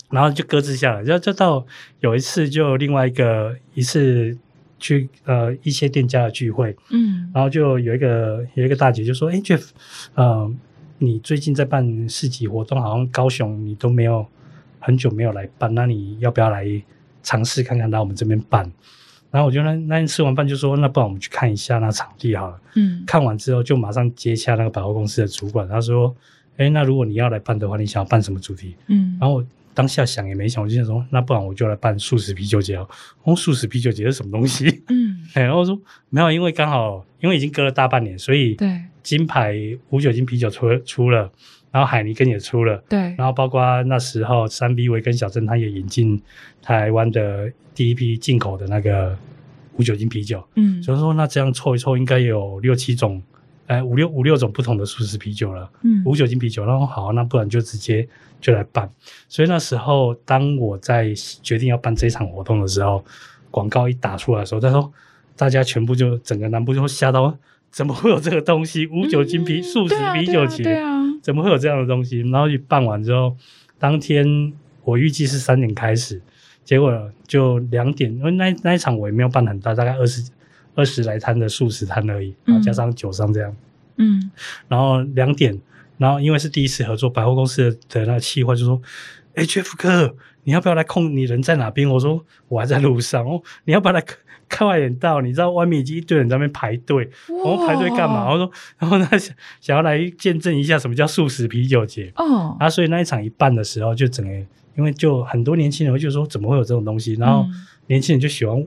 [0.10, 1.02] 然后就搁置下来。
[1.04, 1.66] 然后就到
[2.00, 4.38] 有一次，就另外一个一次
[4.80, 9.70] 去呃一些店家的聚会，嗯，然后就有一个有一个大姐就说：“哎，Jeff，
[10.14, 10.52] 呃，
[11.00, 14.26] 你最近在办市集活动，好像高雄你都没有
[14.80, 16.66] 很久没有来办，那你要不要来
[17.24, 18.72] 尝试看看到我们这边办？”
[19.32, 22.62] 然后我就那那天吃完饭就说，那不然我们去看一下那场地好了。
[22.76, 26.16] 嗯，看完之后就马上接洽那个百货公司的主管，他说
[26.56, 32.78] ：“哎，那如果你要来办的话，你想要办什么主题？”嗯，然后我当下想也没想，我就想说，那不然我就来办素食啤酒节。
[32.78, 34.84] 哦，素食啤酒节是什么东西？
[34.88, 39.56] 嗯，然 后我说没有，因为刚好因为已经隔了大半年，所以对金牌
[39.90, 41.32] 无酒精啤酒出出了，
[41.72, 46.20] 然后海尼根也出了，对，然后包括那时候三 B 维跟小镇他也引进
[46.62, 47.52] 台湾的。
[47.76, 49.18] 第一批进口的那个
[49.74, 53.22] 无酒精啤酒，嗯，所以说那这样凑一凑，应该有六七种
[53.68, 56.66] 呃五六五六种不同的素食啤酒了，嗯，无酒精啤酒。
[56.66, 58.08] 然后好，那不然就直接
[58.40, 58.90] 就来办。
[59.28, 63.04] 所以那时候，当我在决定要办这场活动的时候，
[63.52, 64.92] 广告一打出来的时候，他说
[65.36, 67.38] 大家全部就整个南部就吓到，
[67.72, 68.88] 怎么会有这个东西？
[68.88, 72.22] 无酒精啤、嗯、素食啤酒节，对啊，对啊，怎么会有这样的东西？
[72.30, 73.36] 然后一办完之后，
[73.80, 76.22] 当天我预计是三点开始，
[76.64, 80.30] 结果就两点，因为那那一场我也没有办很大，大概二十
[80.76, 83.56] 二十来摊的素食摊而已，然后加上酒商这样，
[83.98, 84.30] 嗯，
[84.68, 85.60] 然后两点，
[85.98, 88.82] 然后因为是第一次合作，百货公司的那个企划就说
[89.36, 91.16] ：“哎，Jeff 哥，你要不要来控？
[91.16, 94.04] 你人在哪边？”我说：“我还在路上哦，你要不要来？”
[94.48, 97.10] 快点到，你知道外面已经一堆人在那边排队，
[97.44, 98.30] 我们排队干嘛？
[98.32, 102.56] 我说，然后呢想想要来见证一下什么叫素食啤酒节哦。
[102.60, 104.32] 啊，所以那一场一办的时候，就整个
[104.78, 107.44] 因为就很多年轻人就说怎么会有这种东西，然后
[107.88, 108.64] 年轻人就喜欢，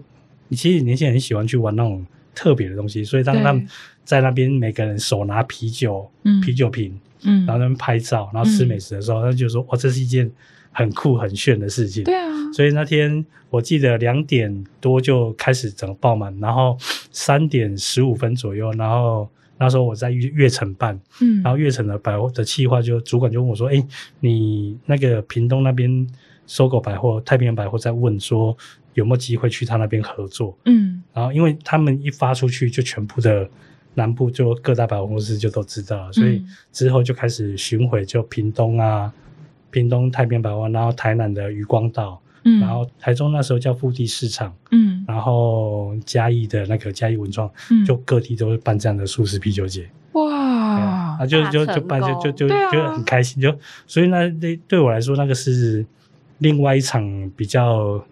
[0.50, 3.66] 其实年轻人很喜欢去玩那种特别的东西，所以当他们
[4.04, 6.10] 在那边每个人手拿啤酒、
[6.44, 10.30] 啤酒瓶，嗯，然后他们拍照，然后吃美食的时候，他就说哇，这是一件
[10.72, 12.04] 很酷很炫的事情。
[12.04, 12.28] 对啊。
[12.52, 16.78] 所以那天我记得两点多就开始整个爆满，然后
[17.10, 23.84] 三点十五分左右，然后那时候我在悦悦城办，嗯，然后悦城的百货的企划就主管就问我说：“哎，
[24.20, 26.06] 你那个屏东那边
[26.46, 28.56] 搜狗百货、太平洋百货在问说
[28.98, 33.48] 有没有机会去他那边合作？”嗯，然后因为他们一发出去，就全部的
[33.94, 39.12] 南部就各大百货公司就都知道了，所以之后就开始巡回，就屏东啊，
[39.70, 42.20] 屏东太平洋百货，然后台南的渔光岛。
[42.44, 53.52] 嗯，然后台中那时候叫富地市场，嗯，然后嘉义的那个嘉义文创，嗯，就各地都会办这样的素食啤酒节，哇，啊，就就就办就就就就很开心，就
[53.88, 55.84] 所以那那对我来说，那个是
[56.38, 58.02] 另外一场比较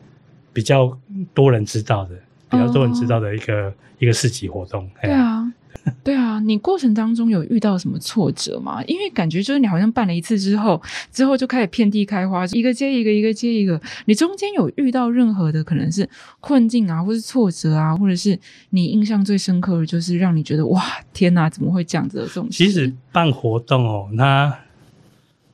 [0.57, 0.99] 比较
[1.35, 2.15] 多人知道的，
[2.49, 5.53] 比较多人知道的一个一个市集活动，对啊。
[6.03, 8.83] 对啊，你过程当中有遇到什么挫折吗？
[8.87, 10.81] 因为感觉就是你好像办了一次之后，
[11.13, 13.79] 之后就开始遍地开花，一个接一个，一个接一个。
[14.07, 16.09] 你中间有遇到任何的可能是
[16.41, 18.37] 困境啊，或是挫折啊，或者是
[18.71, 22.49] 你印象最深刻的，就是让你觉得哇，天哪，怎么会这样子的这种？
[22.51, 24.53] 其实办活动哦，那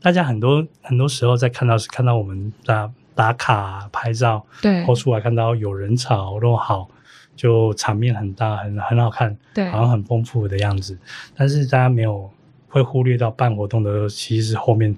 [0.01, 6.89] 大家很多很多时候在看到是看到我们打打卡拍照，对，后出来看到有人潮都好。
[7.35, 10.97] 就场面很大，很很好看，对，好像很丰富的样子。
[11.35, 12.31] 但是大家没有
[12.69, 14.95] 会忽略到办活动的，其实是后面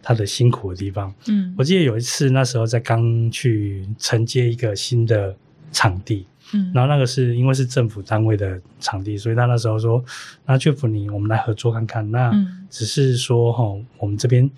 [0.00, 1.12] 他的辛苦的地方。
[1.26, 5.34] 嗯，我记得有一次那时候在刚去承接一个新的
[5.72, 10.02] 场地，嗯，然后那个是因为是政府单位的场地，所以他那时候说
[10.46, 12.32] ：“那 Jeff 你我们来合作看看。”那
[12.70, 14.48] 只是说哈、嗯，我们这边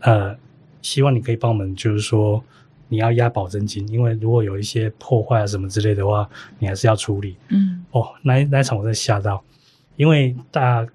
[0.00, 0.36] 呃，
[0.82, 2.42] 希望你可以帮我们，就是说。
[2.90, 6.26] 你要押保证金，因为如果有一些破坏啊什么之类的话，
[6.58, 7.36] 你还是要处理。
[7.48, 9.44] 嗯，哦，那那一场我在吓到，
[9.96, 10.90] 因为大家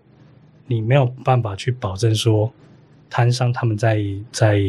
[0.65, 2.51] 你没有办法去保证说
[3.11, 4.59] 摊商他们在在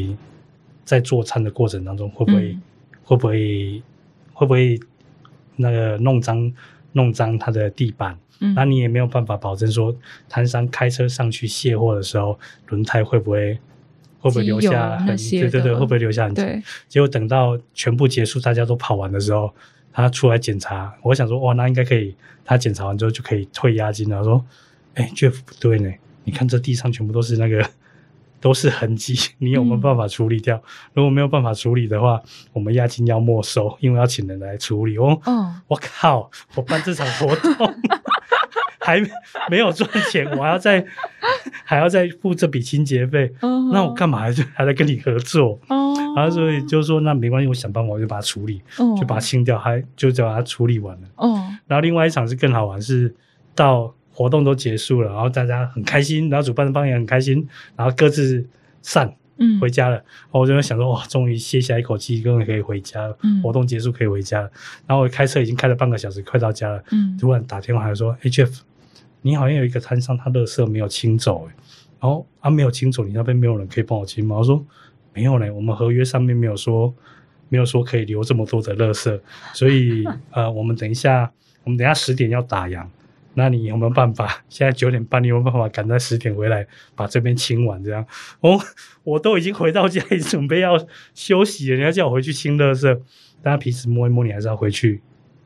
[0.85, 2.63] 在做餐的过程当中会不会、嗯、
[3.03, 3.83] 会不会
[4.35, 4.79] 会不会
[5.57, 6.53] 那个弄脏
[6.93, 9.97] 弄脏他的地板，嗯，那你也没有办法保证说
[10.29, 13.59] 摊商开车上去卸货的时候轮胎会不会。
[14.25, 15.41] 会不会留下痕迹？
[15.41, 16.43] 对对对，会不会留下痕迹？
[16.43, 16.63] 对。
[16.89, 19.53] 结果等到全部结束，大家都跑完的时候，
[19.93, 20.95] 他出来检查。
[21.03, 22.15] 我想说，哇，那应该可以。
[22.47, 24.23] 他检查完之后就可以退押金了。
[24.23, 24.45] 说，
[24.95, 25.91] 哎，Jeff 不对呢，
[26.25, 27.67] 你看这地上全部都是那个
[28.41, 30.57] 都是痕迹，你有没有办法处理掉？
[30.57, 30.63] 嗯、
[30.95, 34.99] 如果没有办法处理的话，我们押金要没收，因为要请人来处理。
[34.99, 36.31] 哦，哦我靠！
[36.55, 37.53] 我办这场活动。
[38.85, 39.01] 还
[39.49, 40.85] 没有赚钱，我还要再
[41.65, 43.73] 还要再付这笔清洁费，uh-huh.
[43.73, 46.15] 那我干嘛还还在跟你合作？Uh-huh.
[46.15, 49.01] 然后所以就说那没关系，我想办法我就把它处理，uh-huh.
[49.01, 51.09] 就把它清掉，还就叫把它处理完了。
[51.17, 51.57] Uh-huh.
[51.67, 53.15] 然后另外一场是更好玩，是
[53.55, 58.47] 到活动都结束了，然后大家很开心，然后主办方也很开心，然后各自
[58.83, 59.95] 散，嗯，回家了。
[59.95, 63.17] 然后我就想说，哇，终于歇下一口气，终于可以回家了。
[63.23, 64.51] 嗯，活动结束可以回家了。
[64.87, 66.85] 然后我开车已经开了半个小时，快到家了。
[66.91, 68.61] 嗯，突然打电话来说，哎，Jeff。
[69.27, 71.49] 你好像有一个摊商，他垃圾没有清走，
[71.99, 74.37] 然后啊没有清走，你那边没有人可以帮我清吗？
[74.37, 74.63] 我说
[75.15, 76.95] 没有嘞，我们合约上面没有说，
[77.49, 79.19] 没有说可以留这么多的垃圾，
[79.55, 81.33] 所以 呃，我们等一下，
[81.63, 82.87] 我们等一下十点要打烊，
[83.33, 84.45] 那你有没有办法？
[84.51, 87.83] 现在九点半，你有没有办法赶在十点回来把这边清完？
[87.83, 88.07] 这样，
[88.41, 88.61] 我
[89.05, 90.79] 我都已经回到家里准备要
[91.15, 92.95] 休息了，人家叫我回去清垃圾，
[93.43, 95.01] 大家彼此摸一摸，你还是要回去，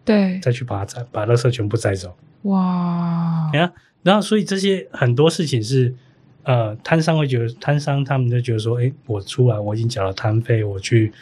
[0.04, 2.16] 对，再去把它摘，把垃圾全部摘走。
[2.42, 3.72] 哇，你看，
[4.02, 5.94] 然后所以这些很多事情是，
[6.44, 11.12] 呃，摊商会觉得，摊商他们就觉得说，哎，我出来我已经缴了摊费，我去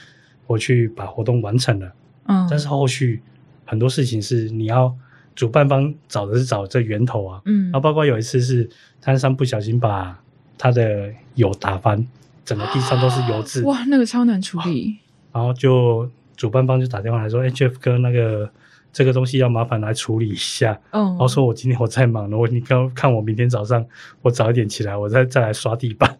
[0.46, 1.92] 我去把活动完成了，
[2.26, 3.22] 嗯，但是后续
[3.64, 4.94] 很多事情是你要
[5.34, 8.68] 主办方找的是找这源头啊，嗯，然后包括有一次是
[9.00, 10.20] 摊商不小心把
[10.58, 12.06] 他的油打翻，
[12.44, 14.98] 整个地上都是油渍，哇，那个超难处理。
[15.32, 18.50] 然后就主办方就打电话来说：“哎，Jeff 哥，那个
[18.96, 23.84] 这个东西要麻烦来处理一下。”嗯，然后说我今天我在忙了，我你刚看我明天早上
[24.22, 26.16] 我早一点起来，我再再来刷地板。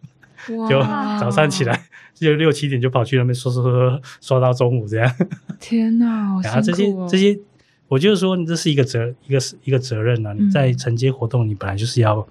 [0.69, 0.81] 就
[1.19, 1.83] 早上起来
[2.15, 5.12] 就六七点就跑去那边刷刷刷刷到中午这样。
[5.59, 6.43] 天哪， 好辛苦哦。
[6.45, 7.41] 然后这些这些，
[7.89, 10.33] 我就是说，这是一个责一个一个责任啊！
[10.39, 12.25] 你在承接活动，你本来就是要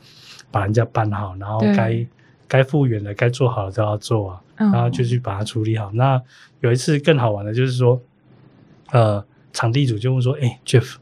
[0.50, 2.06] 把人家办好，然后该
[2.48, 5.92] 该复原的、该做好的都要做啊，然后就去把它处理好。
[5.94, 6.22] 那
[6.62, 8.00] 有一次更好玩的，就是说，
[8.92, 10.96] 呃，场地主就问说：“哎，Jeff，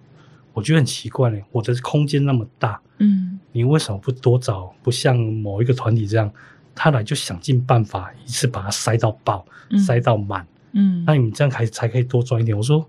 [0.54, 4.74] 我觉得很奇怪呢，我的空间那么大，嗯，你为什么不多找？
[4.82, 6.32] 不像某一个团体这样？”
[6.76, 10.44] 他来就想尽办法一次把它塞到爆，嗯、塞到满。
[10.72, 12.58] 嗯，那你们这样才才可以多赚一点。
[12.58, 12.84] 我说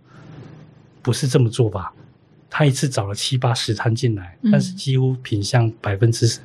[1.03, 1.93] 不是这么做吧？
[2.49, 6.39] 他一次找了七八十摊进来，嗯、但是几乎品相百分之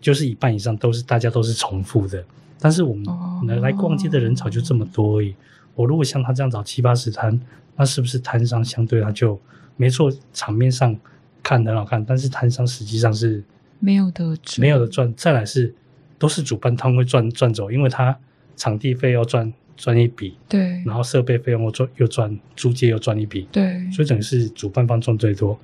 [0.00, 2.24] 就是一半以上都是大家都是重复的。
[2.58, 3.04] 但是我们
[3.46, 5.32] 来来逛街的人潮就这么多而已。
[5.32, 5.36] 哦、
[5.74, 7.38] 我如果像他这样找七八十摊，
[7.76, 9.40] 那是不是摊商相对他就
[9.76, 10.12] 没错？
[10.32, 10.98] 场面上
[11.42, 13.42] 看很好看，但是摊商实际上是
[13.78, 15.12] 没有的，没有的赚。
[15.14, 15.74] 再来是。
[16.18, 18.16] 都是主办方会赚赚走，因为他
[18.54, 25.58] 场地费要赚赚一笔，对，然后设备费用又赚又赚，租借又赚一笔，对，所以等于是主办方赚最多。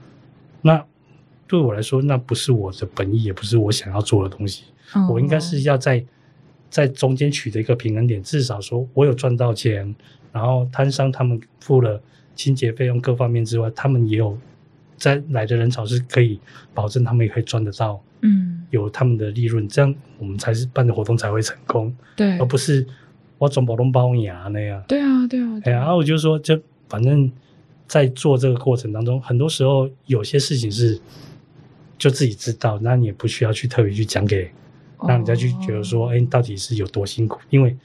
[0.62, 0.84] 那
[1.46, 4.64] 对我来说，那不是我的本意，也不是我想要做的东西。
[4.94, 6.04] 哦、我应该是要在
[6.68, 9.94] 在中间取得一个平衡点，至少说我有赚到钱，
[10.32, 12.00] 然后摊商他们付了
[12.34, 14.38] 清洁费用各方面之外，他们也有
[14.96, 16.38] 在来的人潮是可以
[16.74, 18.02] 保证他们也可以赚得到。
[18.20, 22.84] 嗯，有他们的利润，这样我们才是办的活动才会成功，对，而不是
[23.38, 24.82] 我总保东包牙那样。
[24.88, 25.78] 对啊，对啊，对啊。
[25.78, 27.30] 然后我就说，就反正，
[27.86, 31.00] 在做这个过程当中，很多时候有些事情是
[31.96, 34.50] 就自己知道，那你也不需要去特别去讲给，
[35.06, 37.38] 让人家去觉得说，哎、到底是有多辛苦？
[37.50, 37.76] 因为，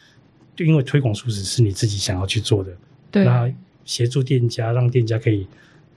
[0.56, 2.72] 就因为推广素食是你自己想要去做的，
[3.10, 3.52] 对，那
[3.86, 5.48] 协助店家，让店家可以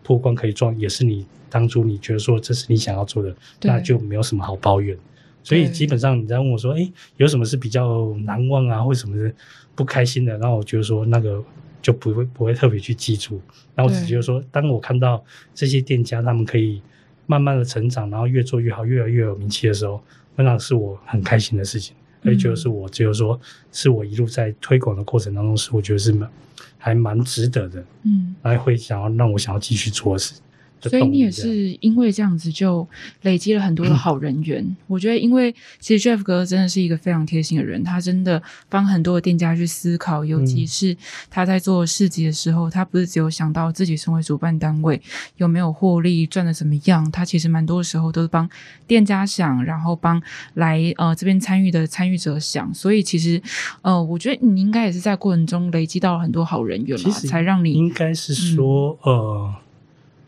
[0.02, 1.26] 曝光，可以赚，也是你。
[1.48, 4.96] 当初你觉得说这是你想要做的，对那就没有什么好抱怨。
[5.44, 9.32] 所以基本上你在问我说，哎对，有什么是比较难忘啊，或什么的
[9.74, 10.36] 不开心的？
[10.38, 11.42] 然后我觉得说那个
[11.80, 13.40] 就不会不会特别去记住。
[13.76, 16.82] 然后我只觉得说，当我看到这些店家他们可以
[17.26, 20.02] 慢慢的成长，然后越做越好，越来越有名气的时候，
[20.34, 21.94] 那是我很开心的事情。
[22.26, 26.28] 所以就是我就是说，是我一路在推广的过程当中，是我觉得是蛮
[26.76, 27.84] 还蛮值得的。
[28.02, 30.34] 嗯，还会想要让我想要继续做的事。
[30.80, 32.86] 所以你也是因为这样子就
[33.22, 34.62] 累积了很多的好人缘。
[34.62, 40.96] 嗯、我觉得，因为其实 Jeff 哥真的是一个非常贴心的人，他真的帮很多的店家去思考，尤其是
[41.30, 45.00] 他在做市集的时候，他不是只有想到自己身为主办单位
[45.36, 48.48] 有没有获利赚的怎么样，他其实蛮多的时候都是帮
[48.86, 50.22] 店家想，然后帮
[50.54, 52.72] 来呃这边参与的参与者想。
[52.72, 53.40] 所以其实
[53.82, 59.54] 呃，我觉得你应该也是在过程中累积到了很多好人缘嘛，才让你应该是说、嗯、呃。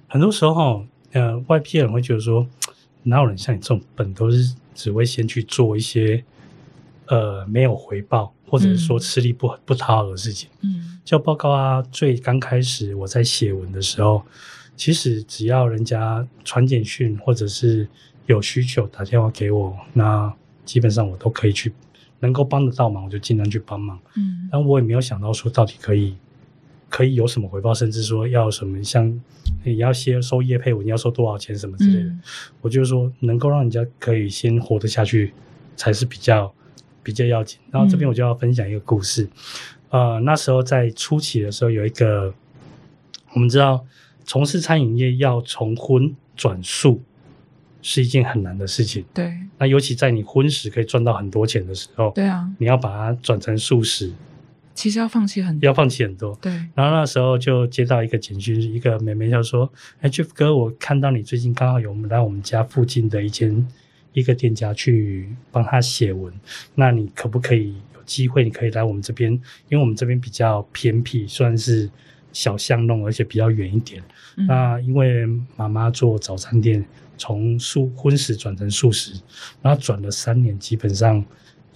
[0.08, 2.46] 很多时候，呃，外批人会觉得说，
[3.04, 6.24] 哪有人像你这种笨，都是只会先去做一些，
[7.06, 10.48] 呃，没有回报，或者是说吃力不不讨好的事情。
[10.62, 14.22] 嗯，就报告啊，最刚开始我在写文的时候，
[14.76, 17.86] 其实只要人家传简讯或者是
[18.26, 20.32] 有需求打电话给我，那
[20.64, 21.72] 基本上我都可以去，
[22.20, 23.98] 能够帮得到忙，我就尽量去帮忙。
[24.16, 26.16] 嗯，但我也没有想到说到底可以。
[26.88, 29.20] 可以有什么回报，甚至说要什么像
[29.64, 32.08] 你要先收业配，你要收多少钱什么之类的。
[32.08, 32.20] 嗯、
[32.60, 35.32] 我就是说，能够让人家可以先活得下去，
[35.76, 36.52] 才是比较
[37.02, 37.58] 比较要紧。
[37.70, 39.28] 然后这边我就要分享一个故事。
[39.90, 42.32] 嗯、呃，那时候在初期的时候，有一个
[43.34, 43.84] 我们知道，
[44.24, 47.02] 从事餐饮业要从荤转素
[47.82, 49.04] 是一件很难的事情。
[49.12, 49.32] 对。
[49.58, 54.12] 那尤其在你荤食可以赚到很多钱的时候，对啊，你要把它转成素食。
[54.78, 56.38] 其实要放弃很多，要放弃很多。
[56.40, 59.68] 对，然后那时候就接到一个简讯，一个妹妹就说
[60.00, 63.66] ：“哎，Jeff 哥，我看到你最近刚好有来我们家附近的一间
[64.12, 66.32] 一个店家去帮他写文，
[66.76, 68.44] 那你可不可以有机会？
[68.44, 69.32] 你可以来我们这边，
[69.68, 71.90] 因为我们这边比较偏僻，算是
[72.32, 74.00] 小巷弄，而且比较远一点。
[74.36, 75.26] 嗯、那因为
[75.56, 76.84] 妈妈做早餐店，
[77.16, 79.20] 从素荤食转成素食，
[79.60, 81.24] 然后转了三年，基本上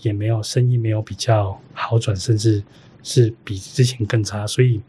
[0.03, 2.63] 也没有生意没有比较好转，甚至。
[3.03, 4.81] 是比之前更差，所以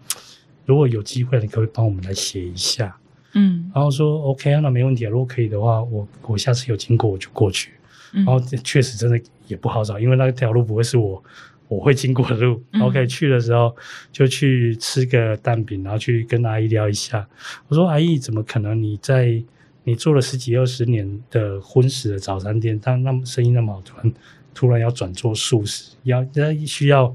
[0.65, 2.95] 如果有机会，你可不可以帮我们来写一下？
[3.33, 5.09] 嗯，然后说 OK 啊，那没问题啊。
[5.09, 7.71] 如果可以的话，我我下次有经过我就过去。
[8.13, 11.23] 嗯、然后确实真的也不好找，因为那条路不会是我
[11.67, 12.63] 我会经过的路。
[12.73, 13.75] 嗯、OK，去的时候
[14.11, 17.27] 就去吃个蛋饼，然后去跟阿姨聊一下。
[17.67, 18.79] 我说：“阿姨，怎么可能？
[18.79, 19.43] 你在
[19.83, 24.13] 你做了十几二十年的荤食的早餐店，但那么生意那么好，突然
[24.53, 27.13] 突然要转做素食，要要需要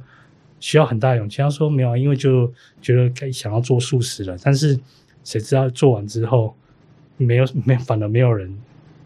[0.61, 4.79] 需要很大勇气。”他说：“没有，因为就觉得该想要做素食了，但是
[5.25, 6.55] 谁知道做完之后
[7.17, 8.57] 没有 没有，反而没有人。”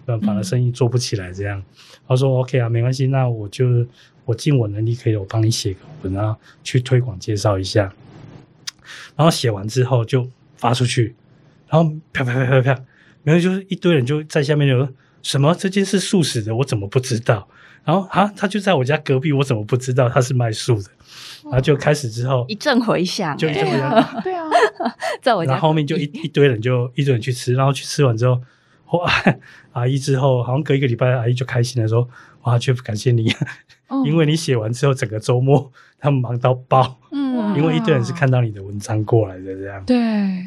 [0.04, 1.64] 反而生意做不起来，这样，嗯、
[2.08, 3.86] 他说 OK 啊，没关系，那我就
[4.24, 7.84] 我尽我能力可以，我帮你写个文，然后去推广介绍一下，
[9.16, 11.14] 然后写完之后就发出去，
[11.68, 12.84] 然后啪啪啪啪啪，
[13.22, 14.86] 然后就是一堆人就在下面就说
[15.22, 17.48] 什么这件事素食的，我怎么不知道？
[17.84, 20.90] 然后啊，他就在我家隔壁，我怎么不知道他是卖素的？
[21.44, 24.48] 然后就开始之后一阵回响，就一阵回响，对啊，
[25.20, 28.40] 在我家，然后后面就一一堆人就一堆人去吃，然后去吃完之后。
[28.92, 29.10] 哇！
[29.72, 32.06] 阿姨之后好像隔一个礼拜，阿姨就开心的说
[32.44, 33.32] ：“哇，Jeff，感谢你，
[33.88, 36.98] 哦、 因为你写完之后，整个周末他们忙到爆。
[37.10, 39.96] 嗯，因为一堆人是看到你的文章过来的，这样对，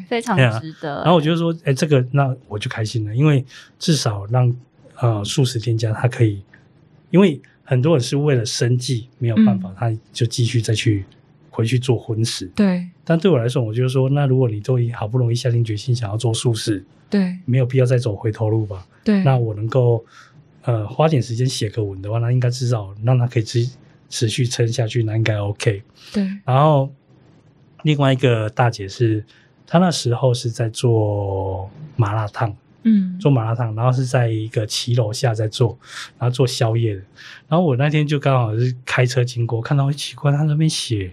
[0.08, 0.98] 非常值得。
[0.98, 3.44] 然后我就说：“哎、欸，这个那我就开心了，因为
[3.80, 4.54] 至少让
[5.00, 6.40] 呃素食店家他可以，
[7.10, 11.04] 因为很多人是为了生计没有办法，嗯、他就继续再去
[11.50, 12.46] 回去做荤食。
[12.54, 18.84] 对，但对我来说，我就说，那如果你都好不容易下定决心想要做素食。”对，没有必要再走回头路吧？
[19.04, 20.04] 对，那我能够
[20.62, 23.70] 呃花点时间写个文的话，那应该至少让他可以持
[24.08, 25.84] 持续撑下去，那应该 OK。
[26.12, 26.92] 对，然后
[27.84, 29.24] 另外一个大姐是，
[29.68, 32.52] 她那时候是在做麻辣烫，
[32.86, 35.78] 嗯，做麻辣烫，然后是在一个骑楼下在做，
[36.18, 37.02] 然后做宵夜的。
[37.46, 41.12] 然后我那天就刚好是开车经过，看到奇怪，他那边写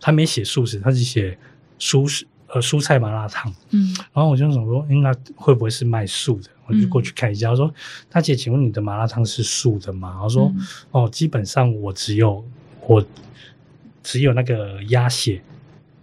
[0.00, 1.38] 他没写素食，他是写
[1.78, 2.26] 蔬食。
[2.52, 6.50] 呃，蔬菜麻辣烫，嗯，然后我就想说，应该会不会是卖素的？
[6.66, 7.72] 我就过去看一下，我说
[8.10, 10.52] ：“大姐，请问你的麻辣烫是素的吗？”我说
[10.90, 12.44] ：“哦，基本上我只有
[12.88, 13.06] 我
[14.02, 15.40] 只有那个鸭血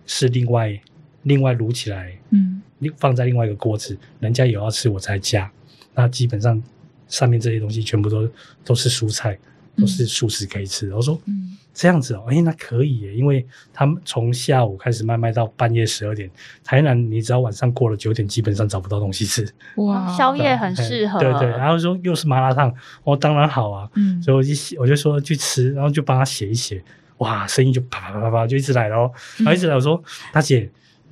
[0.05, 0.79] 是另外
[1.23, 2.61] 另外卤起来，嗯，
[2.97, 5.51] 放在另外一个锅子，人家有要吃我才加。
[5.93, 6.61] 那基本上
[7.07, 8.29] 上面这些东西全部都
[8.63, 9.37] 都是蔬菜，
[9.77, 16.27] 都是素食可以吃。”我说：“嗯。”这样子哦，哎，那可以耶，因为他们从下午开始卖，卖到半夜十二点。
[16.63, 19.47] 台南，你只要晚上过了九点，基本上找不到东西吃。
[19.75, 21.19] 哇，宵夜很适合。
[21.19, 22.73] 对对，然后说又是麻辣烫，
[23.03, 23.87] 哦，当然好啊。
[23.93, 26.83] 嗯，所以我就我就说去吃，然后就帮他写一写，
[27.19, 29.75] 哇，生意就啪啪啪啪啪就一直来了哦，然后一直来。
[29.75, 30.03] 我说
[30.33, 30.67] 大姐，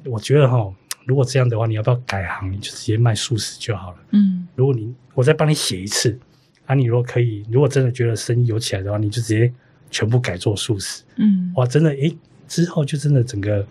[0.06, 0.58] 我觉得哈，
[1.06, 2.52] 如果这样的话，你要不要改行？
[2.52, 3.98] 你就直接卖素食就好了。
[4.12, 6.20] 嗯，如果你我再帮你写一次，
[6.66, 9.52] 啊，你如果可以，如果真的觉得生意有起来的话，你就直接。
[9.92, 12.18] 全部改做素食，嗯，哇，真的，诶、欸，
[12.50, 13.66] 之后就真的整个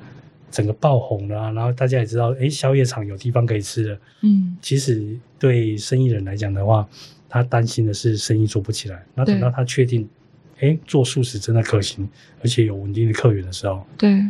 [0.50, 6.88] 整个爆红了，啊，然后大家也知道，诶、欸，宵夜场有地方可以吃了，嗯，其实对生意人来讲的话，
[7.28, 10.08] 他担心的是生意做不起来，那等到他确定，
[10.60, 12.08] 诶、欸，做素食真的可行，
[12.40, 14.24] 而且有稳定的客源的时候，对，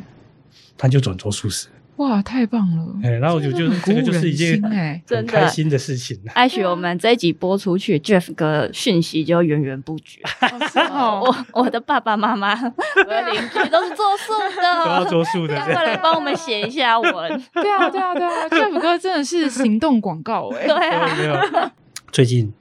[0.77, 1.69] 他就转做素食。
[1.97, 2.97] 哇，太棒了！
[3.05, 4.61] 哎，然后我就觉得这个就是一件
[5.07, 6.19] 很开心的事情。
[6.35, 10.21] 艾许，我们这一集播出去， Jeff 哥讯息就源源不绝。
[10.91, 17.13] 我我的爸爸妈妈、我的邻居都是做素的，都要做素的，快来帮我们写一下文。
[17.13, 20.67] 对啊，对啊，对啊！Jeff 哥真的是行动广告哎。
[21.17, 21.73] 对啊。
[22.11, 22.53] 最近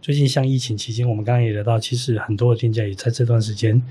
[0.00, 3.82] 最近像疫情期间，我们刚刚也聊到，其实很多的店家也在这段时间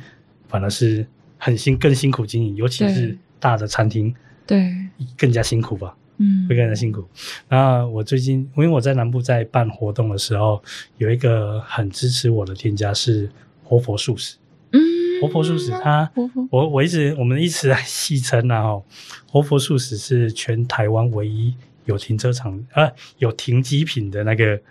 [0.47, 1.05] 反而是
[1.37, 4.15] 很辛更辛苦经营，尤其是大的餐厅。
[4.47, 4.73] 对，
[5.17, 7.03] 更加辛苦吧，嗯，会更加辛苦。
[7.49, 10.61] 然后我最近，因为我在南部在办活动的时候，
[10.97, 13.29] 有一个很支持我的店家是
[13.63, 14.37] 活佛素食，
[14.71, 14.79] 嗯，
[15.21, 16.47] 活佛素食，他，活佛。
[16.51, 18.85] 我我一直我们一直在戏称然后
[19.27, 21.53] 活佛素食是全台湾唯一
[21.85, 24.61] 有停车场啊有停机坪的那个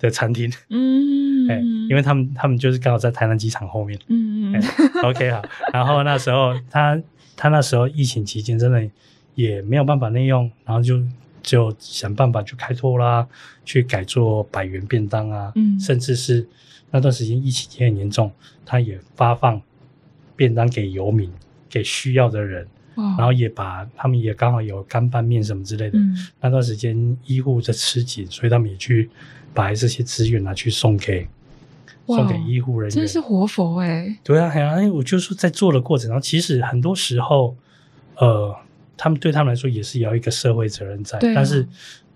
[0.00, 4.62] 的餐厅，嗯， 哎，因为他们他们就是刚好在台南机场后面，嗯嗯
[5.04, 5.42] ，OK 好，
[5.72, 7.00] 然后那时候他
[7.36, 8.90] 他那时候疫情期间真的。
[9.34, 11.02] 也没有办法内用，然后就
[11.42, 13.26] 就想办法去开拓啦，
[13.64, 16.46] 去改做百元便当啊，嗯，甚至是
[16.90, 18.30] 那段时间疫情也很严重，
[18.64, 19.60] 他也发放
[20.36, 21.30] 便当给游民，
[21.70, 22.66] 给需要的人，
[22.96, 23.16] 哇。
[23.16, 29.08] 然后也把他们也刚好有干拌面什么之类的，嗯，那段时间医护在吃紧，所以他们也去
[29.54, 31.26] 把这些资源拿去送给
[32.06, 37.56] 送给医护人员，真是活佛哎、欸，对啊，哎，我就说在做的过程中，其实很多时候，
[38.16, 38.54] 呃。
[39.02, 41.66] 他们对他们来说也是有一个社会责任在，啊、但是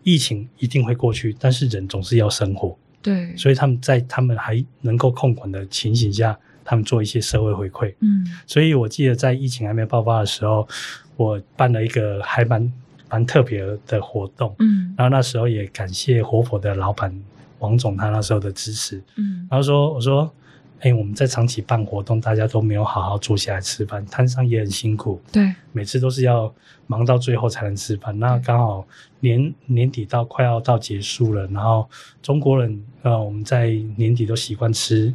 [0.05, 7.93] 疫情一定会过去，但是人总是要生活，对，所以他们在他们还能够控管的情形下，他们做一些社会回馈。
[7.99, 10.69] 嗯，所以我记得在疫情还没爆发的时候，
[11.17, 12.73] 我办了一个还蛮
[13.11, 17.13] 蛮特别的活动，嗯，然后那时候也感谢活佛的老板
[17.59, 20.33] 王总他那时候的支持，嗯，然后说我说
[20.81, 26.55] 哎，我们在长期办活动，大家都没有好好坐下来吃饭，摊商也很辛苦，对，每次都是要
[26.87, 28.17] 忙到最后才能吃饭。
[28.19, 28.87] 那刚好
[29.21, 31.89] 年年底到快要到结束了，然后
[32.23, 35.13] 中国人呃，我们在年底都习惯吃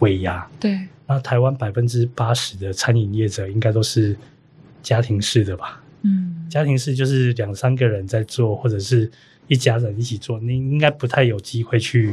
[0.00, 0.76] 尾牙，对。
[1.06, 4.16] 那台湾百分之八十的餐饮业者应该都是
[4.82, 5.80] 家庭式的吧？
[6.02, 9.08] 嗯，家庭式就是两三个人在做，或者是
[9.46, 12.12] 一家人一起做，你应该不太有机会去。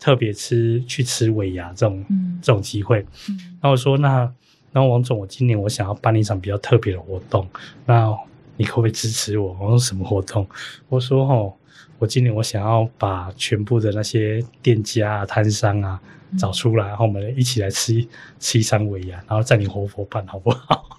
[0.00, 4.32] 特别吃去吃尾牙这种、嗯、这种机会，嗯、然后我说那
[4.72, 7.46] 那王总，我今年我想要办一场比较特别的活动，
[7.84, 8.16] 那
[8.56, 9.54] 你可不可以支持我？
[9.60, 10.46] 我说什么活动？
[10.88, 11.52] 我说哦，
[11.98, 16.00] 我今年我想要把全部的那些店家啊、摊商啊
[16.38, 18.06] 找出来，嗯、然后我们一起来吃
[18.38, 20.98] 吃一场尾牙，然后在你活佛办好不好？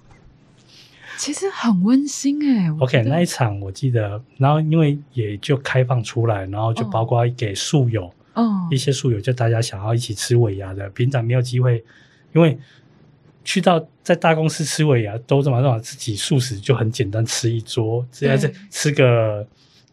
[1.18, 2.78] 其实很温馨哎、欸。
[2.80, 8.06] OK，那一场我记得，然后因为也就开放出来，然后就包括给宿友。
[8.06, 11.84] 哦哦，一些素友就大家想要一起吃尾牙的，平常没有机会，
[12.34, 12.58] 因为
[13.44, 19.46] 去到在大公司吃尾牙都这么这么自己素食就很简单吃一桌，只要是吃个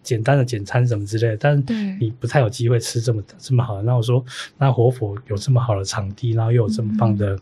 [0.03, 1.63] 简单的简餐什么之类的，但是
[1.99, 3.83] 你不太有机会吃这么这么好的。
[3.83, 4.25] 那我说，
[4.57, 7.41] 那活佛有这么好的场地，然后又有这么棒的、嗯、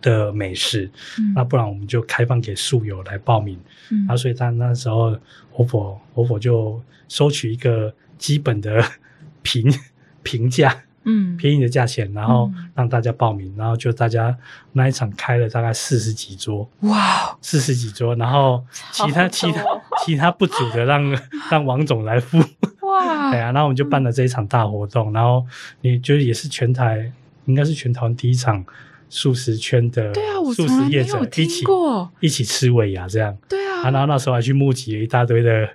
[0.00, 3.58] 的美食，嗯、那不然我们就开放给素友来报名。
[3.90, 5.14] 嗯，然后所以他那时候
[5.50, 8.82] 活佛活佛就收取一个基本的
[9.42, 9.70] 评。
[10.26, 14.36] 平价，嗯，便宜的价钱，然后让大家报名，嗯、然后就大家
[14.72, 18.60] 那一场开了大概四十几桌，哇，四十几桌，然后
[18.90, 19.62] 其他其他
[20.04, 21.16] 其他不足的让
[21.48, 22.38] 让王总来付，
[22.80, 25.46] 哇，对啊，然后我们就办了这一场大活动，然后
[25.82, 27.12] 你就也是全台
[27.44, 28.64] 应该是全台湾第一场
[29.08, 30.12] 素食圈的
[30.52, 31.64] 素食业者一起
[32.18, 35.68] 一起吃尾牙这样，对啊，然后那时候还去募集了一大堆的。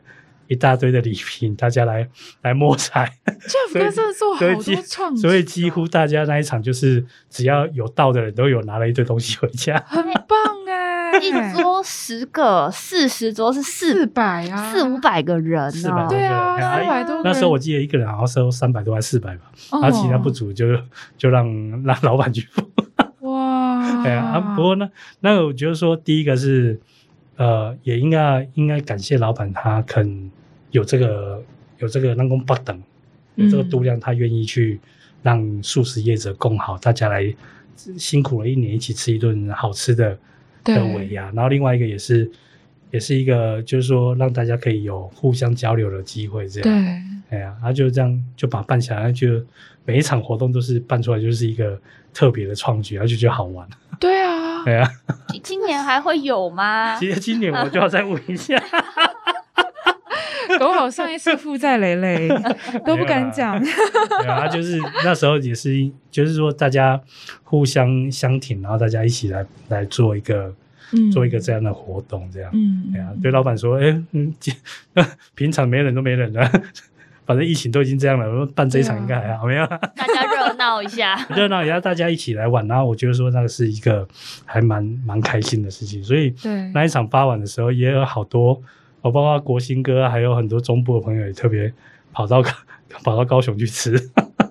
[0.48, 2.08] 一大堆的礼品，大家来
[2.42, 3.12] 来摸彩。
[3.26, 10.38] Jeff 哥真的做好多创意，所以几乎大家那一场就是只要有到的人都有拿了一堆东西回家，很棒
[10.68, 11.12] 哎！
[11.22, 17.22] 一桌十个，四十桌是四百啊，四五百个人四百对啊，四百多。
[17.24, 20.68] 那时候我记得一个人好像收三百多还是四百吧，然后其他不足就
[21.18, 21.46] 就让
[21.84, 22.64] 让老板去付。
[23.30, 24.90] 哇， 对啊，不过呢，
[25.20, 26.80] 那我觉得说第一个是
[27.42, 30.30] 呃，也应该应该感谢老板他肯。
[30.70, 31.44] 有这个
[31.80, 32.82] 有这个让工不等，
[33.36, 34.80] 有这个度量，他愿意去
[35.22, 37.36] 让素食业者共好，大家来
[37.98, 40.18] 辛苦了一年，一起吃一顿好吃的
[40.64, 41.26] 的尾牙。
[41.32, 42.32] 然后另外一个也是
[42.90, 46.70] 也是一个，就是说让大家可以有互相交流的机会，这样。
[46.70, 49.44] 对，哎呀，然后就这样就把办起来，就
[49.84, 51.78] 每一场活动都是办出来就是一个
[52.14, 53.68] 特别的创举，然后就觉得好玩。
[54.00, 54.90] 对啊，对啊。
[55.44, 56.96] 今年还会有吗？
[57.00, 58.62] 其实今年我就要再问一下。
[60.60, 62.28] 狗好上一次负债累累
[62.86, 63.58] 都不敢讲。
[63.64, 67.00] 对啊，就是那时候也是，就是说大家
[67.44, 70.54] 互相相挺，然后大家一起来来做一个，
[70.92, 72.52] 嗯、做一个这样的活动，这样。
[72.54, 74.34] 嗯，对啊，对老板说，哎、欸，嗯，
[75.36, 76.52] 平常没人都没人了，
[77.32, 79.66] 反正疫情都已经这样了，我办这一场应该还好，没有。
[79.66, 84.06] 大家热闹一下， 热闹一下，大家一起来玩，然后我觉得说那个是一个
[84.44, 86.70] 还蛮蛮开心的事情，所以对。
[86.74, 88.62] 那一场发完的时候也有好多。
[89.02, 91.74] 我包括国兴哥，还有很多中部的朋友也特别
[92.12, 92.44] 跑到
[93.04, 93.98] 跑到高雄去吃，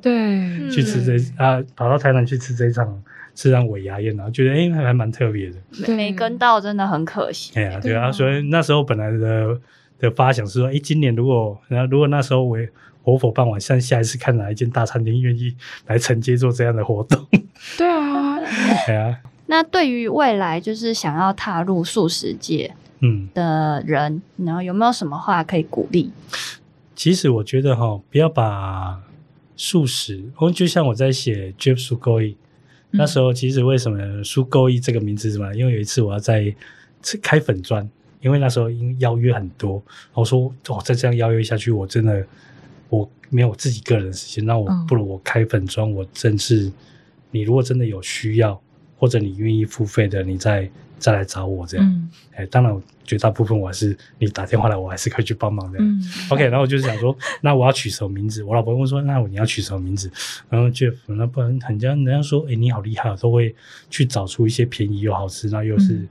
[0.00, 0.10] 对，
[0.72, 3.00] 去吃这啊，跑到台南去吃这一场
[3.34, 7.52] 吃上尾牙宴，然后觉得哎还蛮特别的，没跟到真的很可惜。
[7.54, 9.56] 哎呀，对啊，所以那时候本来的
[10.01, 12.59] 的发想是说，哎，今年如果然后如果那时候我
[13.03, 15.55] 活佛傍晚，像下一次看哪一间大餐厅愿意
[15.86, 17.24] 来承接做这样的活动。
[17.78, 18.40] 对啊，
[18.86, 19.20] 对啊。
[19.46, 22.74] 那对于未来就是想要踏入素食界。
[23.03, 26.11] 嗯，的人，然后有没有什么话可以鼓励？
[26.94, 29.01] 其实我觉得哈，不要把
[29.57, 32.34] 素食，哦，就像我在写 Jeff Sugoi，
[32.90, 35.55] 那时候其实为什么 Sugoi 这个名字是什么？
[35.55, 36.55] 因为有一次我要在
[37.22, 37.88] 开粉专，
[38.20, 42.26] 因为那时候因为邀约很多，我说哦，再这样邀约下去，我真的
[42.88, 46.70] 我没有自己个人的时间，那我不如我开粉专，我正式，
[47.30, 48.60] 你如果真的有需要，
[48.96, 50.70] 或者你愿意付费的，你再。
[51.00, 55.78] 再来找我这样，哎、嗯，当然绝大部分我还是你打电话来，我还是可以去帮忙的。
[55.80, 55.98] 嗯、
[56.28, 58.44] OK，然后我就是想说，那我要取什么名字？
[58.44, 60.10] 我老婆问说，那你要取什么名字？
[60.50, 63.56] 然后 Jeff，那不然人家人家说，哎、欸，你好厉害，都会
[63.88, 66.08] 去找出一些便宜又好吃，然后又是、嗯、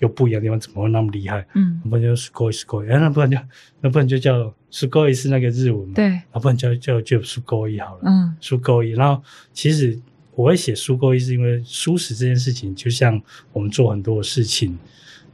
[0.00, 1.46] 又不一样的地方，怎么会那么厉害？
[1.54, 3.38] 嗯，不然就 Sugoi Sugoi，哎，那不然就
[3.80, 5.94] 那不然就叫 Sugoi 是那个日文嘛？
[5.94, 8.02] 对，那不然叫叫 Jeff Sugoi 好了。
[8.04, 9.22] 嗯，Sugoi，然后
[9.52, 9.98] 其实。
[10.36, 13.20] 我会写素勾一，是因为素食这件事情，就像
[13.52, 14.78] 我们做很多的事情，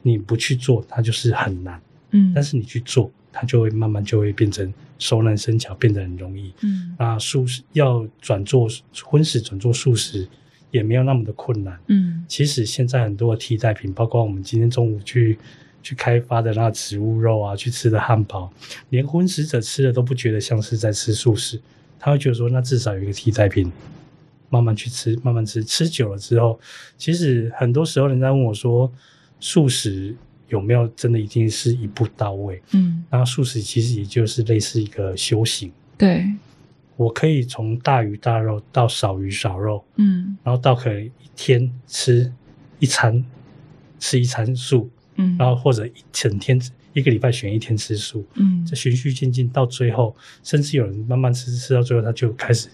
[0.02, 1.80] 你不去做，它就是很难。
[2.10, 6.52] 嗯，但是你去做，它就会慢慢就会变成熟能生巧，变得很容易。
[6.62, 8.66] 嗯，那素食要转做
[9.04, 10.26] 荤食，转做素食
[10.70, 11.78] 也没有那么的困难。
[11.86, 15.38] 嗯，其实现在很多的替代品，包括我们今天中午去
[15.82, 18.52] 去开发的那植物肉啊，去吃的汉堡，
[18.90, 21.60] 连荤食者吃的都不觉得像是在吃素食，
[21.98, 23.70] 他会觉得说，那至少有一个替代品，
[24.50, 26.58] 慢慢去吃，慢慢吃，吃久了之后，
[26.98, 28.92] 其实很多时候人家问我说，
[29.38, 30.14] 素食
[30.48, 32.60] 有没有真的一定是一步到位？
[32.72, 35.70] 嗯，然后素食其实也就是类似一个修行。
[35.96, 36.26] 对。
[36.96, 42.32] 我可以从大鱼大肉到少鱼少肉，嗯，然后到可以一天吃
[42.78, 43.22] 一餐，
[43.98, 46.58] 吃一餐素，嗯，然后或者一整天
[46.94, 52.68] 一个礼拜选一天吃素，嗯，这循序渐进到最后，甚至有人慢慢吃吃到最后，他就开始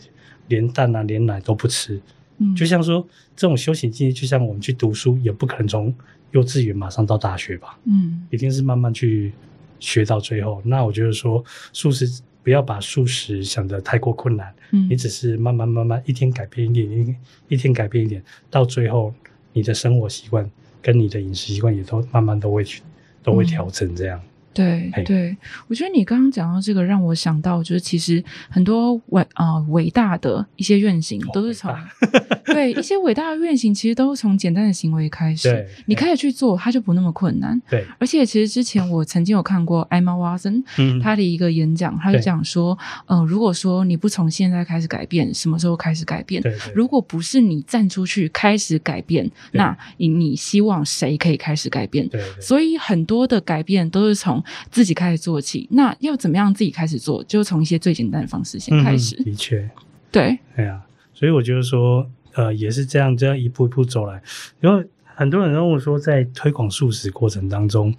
[0.47, 2.01] 连蛋啊连奶都不吃，
[2.39, 3.05] 嗯，就像说
[3.35, 5.93] 这种修行境界，就像我们去读书，也不可能从
[6.31, 9.33] 幼稚园马上到大学吧，嗯，一定是慢慢去
[9.81, 10.62] 学到最后。
[10.64, 12.23] 那我觉得说素食。
[12.43, 19.14] 不要把素食想得太过困难，嗯，你只是慢慢慢慢一天改变一点，一一天改变一点，到最后
[19.53, 22.82] 你的生活习惯跟你的饮食习惯也都慢慢都会去
[23.22, 24.18] 都会调整这样。
[24.18, 25.36] 嗯对对，
[25.68, 31.74] 我觉得你刚刚讲到这个，让我想到就是其实很多伟啊、呃、伟大的一些愿景都是从
[32.46, 35.66] 对一些伟大的愿景，其实都是从简单的行为开始。
[35.86, 37.61] 你开始去做，它就不那么困难。
[37.70, 40.62] 对，而且其实之前我曾经有看过 Emma Watson
[41.00, 42.76] 他的一个演讲，他就讲说，
[43.07, 46.42] 嗯、呃，如果说你不从现在开始改变，什么时候开始改变？
[46.42, 52.07] 对，对，如果不是你站出去开始改变，那你你希望谁可以开始改变？
[52.09, 57.22] 对，对，所以很多的改变都是从自己开始做起，那要怎么样自己开始做？
[57.24, 59.16] 就从一些最简单的方式先开始。
[59.20, 59.70] 嗯、的确，
[60.11, 60.82] 对，对啊，
[61.12, 64.22] 所以我觉得说，呃，也是这样，这样一步一步走来。
[64.61, 67.95] 因为很多人跟我说，在推广素食过程当中，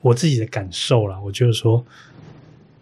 [0.00, 1.84] 我自己的感受啦，我觉得说，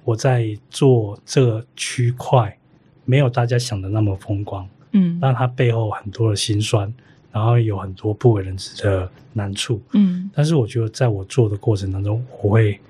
[0.05, 2.57] 我在做这个区块，
[3.05, 4.69] 没有大家想的那么风光。
[4.93, 6.93] 嗯，那它背后很多的辛酸。
[7.31, 12.81] 然后有很多不为人知的难处，嗯，但是我觉得在我做的过程当中，我会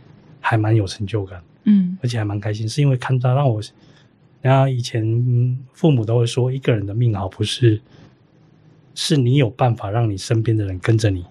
[0.40, 3.60] 还蛮有成就感，嗯，而且还蛮开心，是因为看到让我，
[4.40, 7.80] 然后以前父母都会说，一个人的命好不是，
[8.94, 11.24] 是你有办法让你身边的人跟着你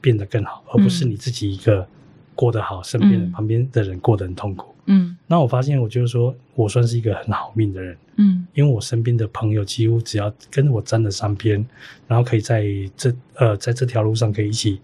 [0.00, 1.86] 变得更好，而不是你自己一个
[2.34, 4.71] 过得好，身边的旁边的人过得很痛苦。
[4.86, 11.64] 嗯，那我发现，我就是说我算是一个很好命的人，嗯，因为我身边的朋友几乎只要跟我沾了上边，
[12.08, 12.64] 然后可以在
[12.96, 14.80] 这呃在这条路上可以一起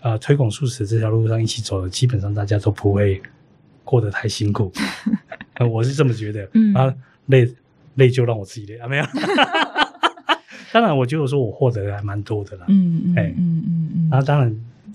[0.00, 3.20] 啊、呃、推广素食这条路上一起走的，基本上大家都不会
[3.82, 4.72] 过得太辛苦，
[5.54, 6.94] 呃、我是这么觉得，嗯，啊
[7.26, 7.52] 累
[7.96, 8.78] 累就让我自己累。
[8.78, 9.04] 啊没有，
[10.72, 14.54] 当然我觉得说我获得的还蛮多的啦，嗯嗯嗯嗯嗯，那当然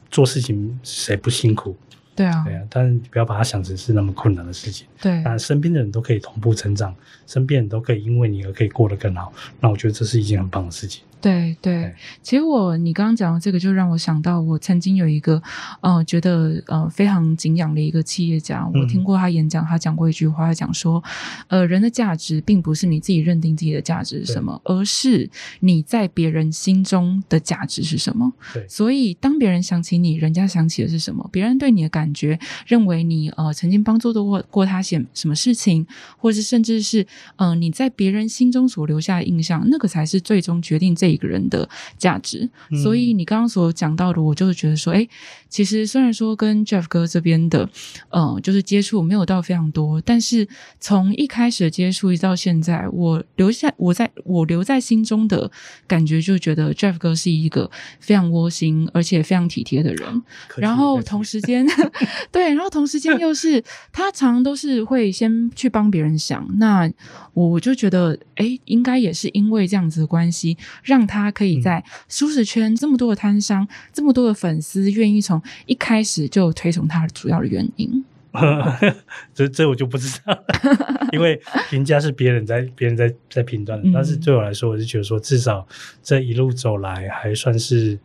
[0.10, 1.76] 做事情谁不辛苦？
[2.22, 4.88] 对啊，对啊，但是不要把它想成是那么困难的事情。
[5.02, 6.96] 对，那身边的人都可以同步成长，
[7.26, 11.04] 身边人都可以因为你而可以过得更好，那我觉得这是一件很棒的事情。
[11.22, 11.94] 对对，
[12.24, 15.40] 其实我你刚刚讲的这个，就让我想到我曾经有一个
[15.82, 21.04] 呃，觉得呃非常敬仰的一个企业家，我听过他演讲，他讲过一句话，他讲说，
[21.48, 28.34] 呃，人的价值并不是你自己认定自己的价值是什么，而是你在别人心中的价值是什么。
[28.52, 31.30] 对，所以当别人想起你，人家想起的是什么？
[31.32, 35.86] 别人对你的感觉，认为你呃曾经帮助过过他些什么事情，
[36.18, 37.04] 或是甚至是
[37.36, 41.11] 嗯、呃、你在别人心中所留下的印象，那个才是最终决定这。
[41.12, 42.50] 一个人的价值，
[42.82, 45.08] 所以你刚刚所讲到的，我就是觉得说，哎，
[45.50, 47.70] 其实虽然说跟 Jeff 哥这边的，
[48.10, 50.48] 嗯、呃，就是接触没有到非常多，但是
[50.80, 55.52] 从一开始的接触一直到现在，我留下我在我留在心中的
[55.88, 60.24] 感觉，就觉得 Jeff 哥是一个非常窝心而且非常体贴的人。
[60.58, 61.66] 然后同时间，
[62.32, 66.90] 对，然后同时间又是他常常都是会先去帮别人想，那
[67.34, 78.06] 我就觉得，哎，应该也是因为这样子的关系，让让他可以在舒适圈这么多的摊商、嗯、这么多的粉丝，愿意从一开始就推崇他的主要的原因。
[79.34, 80.46] 这这我就不知道了，
[81.12, 81.42] 因为
[81.72, 83.90] 评价是别人在别人在在评断的。
[83.92, 85.68] 但是对我来说，我就觉得说，至少
[86.04, 87.98] 这一路走来，还算是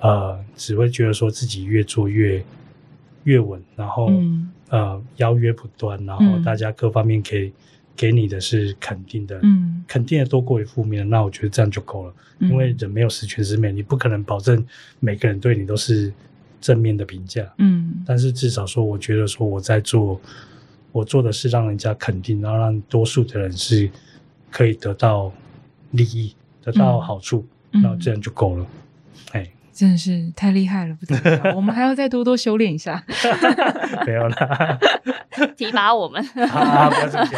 [0.00, 2.42] 呃，只会觉得说自己越做越
[3.24, 7.52] 越稳，然后、嗯、呃邀约不断，然后大家各方面可以。
[7.98, 12.14] 给你的是肯定的，嗯，肯定的多过于负面的，那我觉得这样就够了。
[12.38, 14.64] 嗯，因为人没有十全十美，你不可能保证
[15.00, 16.12] 每个人对你都是
[16.60, 20.20] 正面的评价，嗯，但是至少说，我觉得说我在做，
[20.92, 23.90] 我做的是让人家肯定，然后让多数的人是
[24.48, 25.32] 可以得到
[25.90, 26.32] 利益，
[26.62, 28.64] 得到好处，那，嗯，这样就够了。
[29.78, 31.54] 真的是太厉害了，不得了！
[31.54, 33.00] 我们还要再多多修炼一下。
[34.04, 34.78] 没有了，
[35.56, 36.20] 提拔我们。
[36.50, 37.28] 啊，不要这样，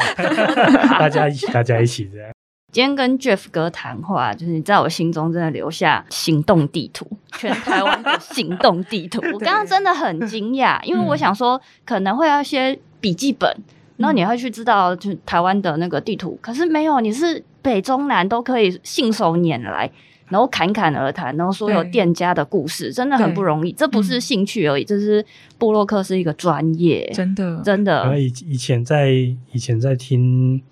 [0.99, 2.31] 大家一起，大家一起这样。
[2.73, 9.21] 今天跟 Jeff 哥谈话，就是你在我心中真的留下行动地图，全台湾的行动地图。
[9.35, 13.55] 我刚刚真的很 惊讶，因为我想说可能会要一些笔记本，
[13.99, 19.91] 然后你会去知道就台湾的那个地图，可是没有，你是北中南都可以信手拈来，
[20.31, 23.73] 然后侃侃而谈，然后所有店家的故事，真的很不容易。
[23.73, 25.25] 这不是兴趣而已，这是
[25.59, 27.61] 布洛克是一个专业，真的。
[27.63, 28.19] 真的。
[28.19, 29.11] 以以前在
[29.53, 30.63] 以前在听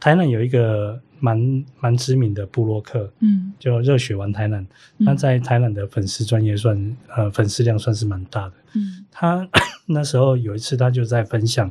[0.00, 1.00] 台南有一个。
[1.20, 4.64] 蛮蛮知名的布洛克，嗯，就热血玩台南，
[4.98, 9.48] 那、嗯、在台南的粉丝专业算呃粉丝量算是蛮大的，嗯，他
[9.86, 11.68] 那时候有一次他就在分享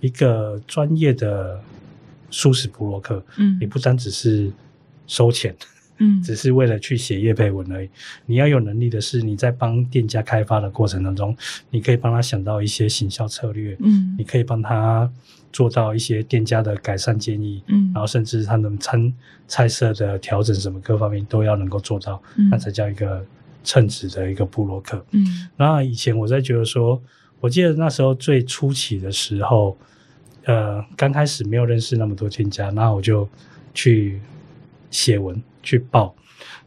[0.00, 1.60] 一个专业的
[2.28, 4.50] 舒适布洛克，嗯，你不单只是
[5.06, 5.54] 收钱，
[6.02, 7.88] 嗯，只是为了去写业配文而已，
[8.26, 11.36] 你要有能力的是你在帮店家开发的过程当中，
[11.70, 15.10] 你可以帮他想到一些行销策略，嗯，你可以帮他。
[15.52, 19.12] 做到一些店家的改善建议，嗯，然后甚至他们餐
[19.46, 23.22] 菜色的调整，什么各方面都要能够做到，嗯，那才叫一个
[23.62, 25.26] 称职的一个布洛克，嗯。
[25.58, 26.98] 那以前我在觉得说，
[27.38, 29.76] 我记得那时候最初期的时候，
[30.44, 33.28] 呃，刚开始没有认识那么多店家，然后我就
[33.74, 34.22] 去
[34.90, 36.14] 写文去报，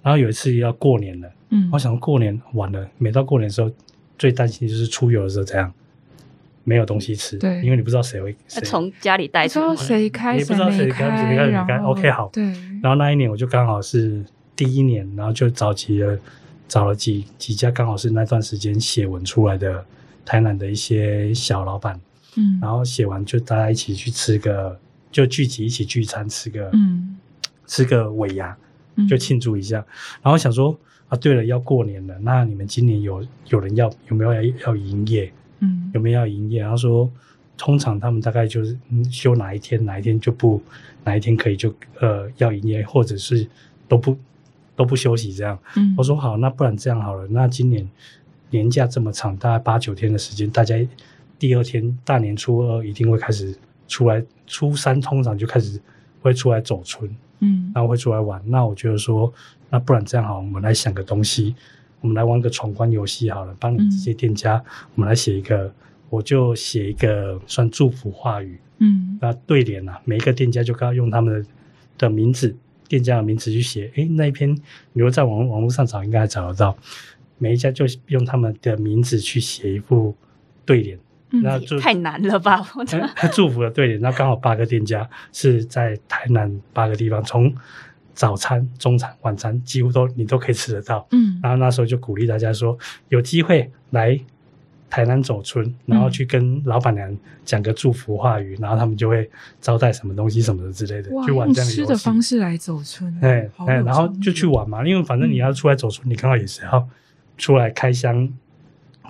[0.01, 3.71] 然后有一次要过年了，嗯，我想过年完了，每到过年的时候，
[4.17, 5.73] 最担心就是出游的时候这样。
[6.67, 11.77] 没有东西吃，对，因为你不知道谁会从家里带出来，谁开，你不知道谁开，谁开，谁开。
[11.77, 12.27] OK，好。
[12.33, 12.43] 对。
[12.81, 14.25] 然后那一年我就刚好是
[14.55, 16.17] 第一年，然后就找集了，
[16.67, 19.85] 找了几几家刚好是那段时间写文出来的
[20.25, 22.01] 台南的一些小老板，
[22.35, 24.75] 嗯，然后写完就大家一起去吃个，
[25.11, 27.15] 就聚集一起聚餐吃个，嗯，
[27.67, 28.57] 吃个尾牙，
[29.09, 29.79] 就庆祝一下。
[29.79, 29.85] 嗯、
[30.23, 30.77] 然后想说
[31.07, 35.31] 啊，对了，要过年了，那你们今年有有人要有没有要要营业？
[35.59, 36.61] 嗯，有没有要营业？
[36.61, 37.09] 然后说，
[37.57, 38.77] 通常他们大概就是
[39.11, 40.61] 休哪一天，哪一天就不，
[41.03, 43.47] 哪一天可以就呃要营业，或者是
[43.87, 44.17] 都不
[44.75, 45.57] 都不休息这样。
[45.77, 47.87] 嗯，我说好，那不然这样好了，那今年
[48.49, 50.75] 年假这么长，大概八九天的时间，大家
[51.37, 53.55] 第二天大年初二一定会开始
[53.87, 55.79] 出来，初三通常就开始
[56.21, 57.09] 会出来走春，
[57.39, 58.41] 嗯，然后会出来玩。
[58.45, 59.33] 那我觉得说，
[59.69, 61.55] 那不然这样好，我们来想个东西。
[62.01, 65.73] 我们来玩个闯关游戏好了，帮你这些店家，嗯、我们来写一个，
[66.11, 71.49] 我就写一个算祝福话语，嗯，那对联啊，每一个店家就刚用他们的
[71.97, 72.55] 的名字，
[72.87, 76.77] 店家的名字去写，诶，那一篇，你如果在网网络上找，应该还找得到，
[77.39, 80.13] 每一家就用他们的名字去写一副
[80.63, 81.01] 对联，嗯、
[81.41, 82.65] 那就太难了吧？
[83.33, 87.53] 祝福的对联，那刚好八个店家是在台南八个地方，从。
[88.15, 92.77] 早餐、中餐、晚餐几乎都你都可以吃得到，嗯，然后那时候就鼓励大家说，
[93.09, 94.17] 有机会来
[94.89, 97.13] 台南走春，然后去跟老板娘
[97.43, 99.29] 讲个祝福话语，然后他们就会
[99.59, 106.87] 招待什么东西什么的之类的，哇去玩这样的方式来走春，哎哎，然后就去玩嘛，因为反正你要出来走春，嗯、你刚好也是要
[107.37, 108.29] 出来开箱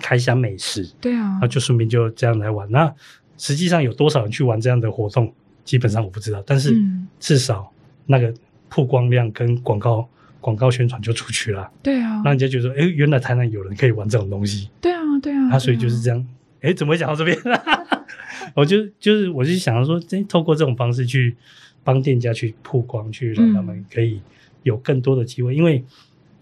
[0.00, 2.70] 开箱美食，对啊，然后就顺便就这样来玩。
[2.70, 2.92] 那
[3.36, 5.32] 实际上有多少人去玩这样的活动，
[5.64, 6.74] 基本上我不知道，但是
[7.18, 7.72] 至少
[8.06, 8.32] 那个。
[8.68, 10.06] 曝光量跟广告
[10.40, 16.26] 广告宣传就出去了，对啊，让人家觉得说，哎，原来台南有人可以玩这种东西，对啊，对啊，啊，所以就是这样，
[16.60, 17.38] 哎，怎么会讲到这边？
[18.54, 21.36] 我就就是我就想要说，哎，透过这种方式去
[21.84, 24.20] 帮店家去曝光，去让他们可以
[24.64, 25.82] 有更多的机会，嗯、因为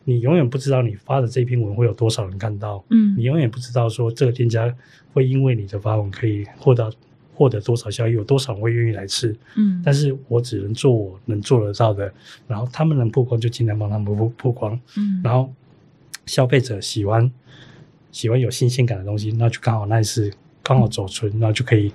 [0.04, 4.74] 你永远不知道你发的这篇文会有多少人看到，嗯，你永远不知道说这个店家
[5.12, 6.92] 会因为你的发文可以获得。
[7.36, 9.36] 获得多少效益，有多少人会愿意来吃？
[9.56, 12.14] 嗯，但是我只能做我能做得到的，
[12.46, 14.80] 然后他们能曝光就尽量帮他们曝曝光。
[14.96, 15.52] 嗯，然后
[16.26, 17.28] 消费者喜欢
[18.12, 20.30] 喜欢有新鲜感的东西，那就刚好那一次
[20.62, 21.92] 刚好走春，然后就可以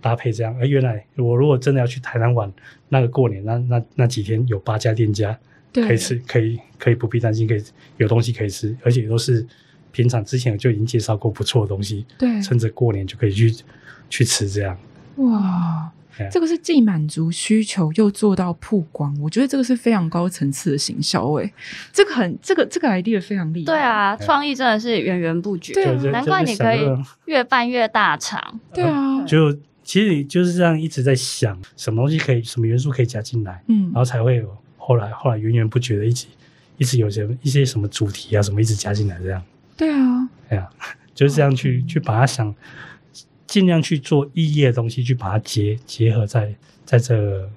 [0.00, 0.56] 搭配这样。
[0.58, 2.50] 而原来我如果真的要去台南玩，
[2.88, 5.38] 那个过年那那那几天有八家店家
[5.82, 7.64] 可以吃，可以可以不必担心，可以
[7.96, 9.46] 有东西可以吃，而且都是
[9.92, 12.04] 平常之前就已经介绍过不错的东西。
[12.18, 13.54] 对，趁着过年就可以去。
[14.10, 14.76] 去吃这样。
[15.16, 21.52] 哇，嗯、这个是既满足需求又做到曝光，我觉得这个是非常高层次的行销诶，
[21.90, 26.80] 这个很这个这个 idea 非常厉害，对啊，创意真的是源源不绝，对、啊，难怪你可以
[27.24, 29.52] 越办越大场，对啊，就
[29.82, 34.56] 其实你就是这样一直在想什么东西可以，什么元素可以加进来，嗯，然后才会有
[34.86, 36.26] 后来后来源源不绝的一直
[36.76, 39.42] 一直有些一些什么主题啊什么一直加进来这样，
[39.76, 40.70] 对啊，对啊，
[41.14, 42.54] 就是这样去、嗯、去把它想。
[43.46, 46.52] 尽量去做异业的东西，去把它结结合在
[46.84, 47.48] 在这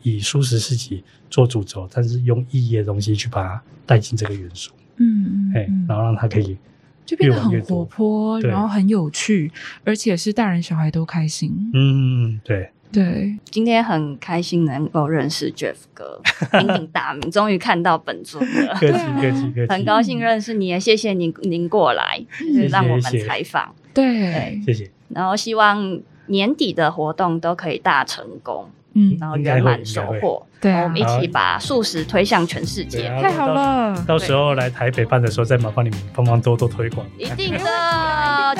[0.00, 6.56] 以舒适市集做主轴，但是用异业的东西去把它带进这个元素，嗯嗯，哎，然后让它可以
[7.04, 9.50] 就变得很活泼，然后很有趣，
[9.84, 16.20] 而且是大人小孩都开心，嗯，对对，今天很开心能够认识 Jeff 哥，
[16.52, 18.74] 鼎鼎大名，终于看到本尊了。
[18.80, 23.74] 客气客气客气，很高兴认识你，也谢谢您您过来，就是让我们采访。
[23.92, 24.90] 对，谢谢。
[25.08, 28.70] 然后希望年底的活动都可以大成功。
[28.98, 33.94] 嗯，然后圆满收获，对，我们一起把素食推向全世界，太好了！
[34.08, 37.58] 到时候来台北办的时候，再麻烦你们帮忙多多推广，一定的，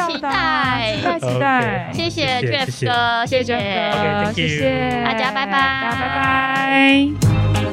[0.06, 3.56] 期待，期待，期待，谢谢 Jeff 哥，谢谢。
[3.56, 5.02] Jeff 哥，谢谢谢谢。
[5.04, 5.52] 大家，拜拜，
[5.98, 7.65] 拜拜。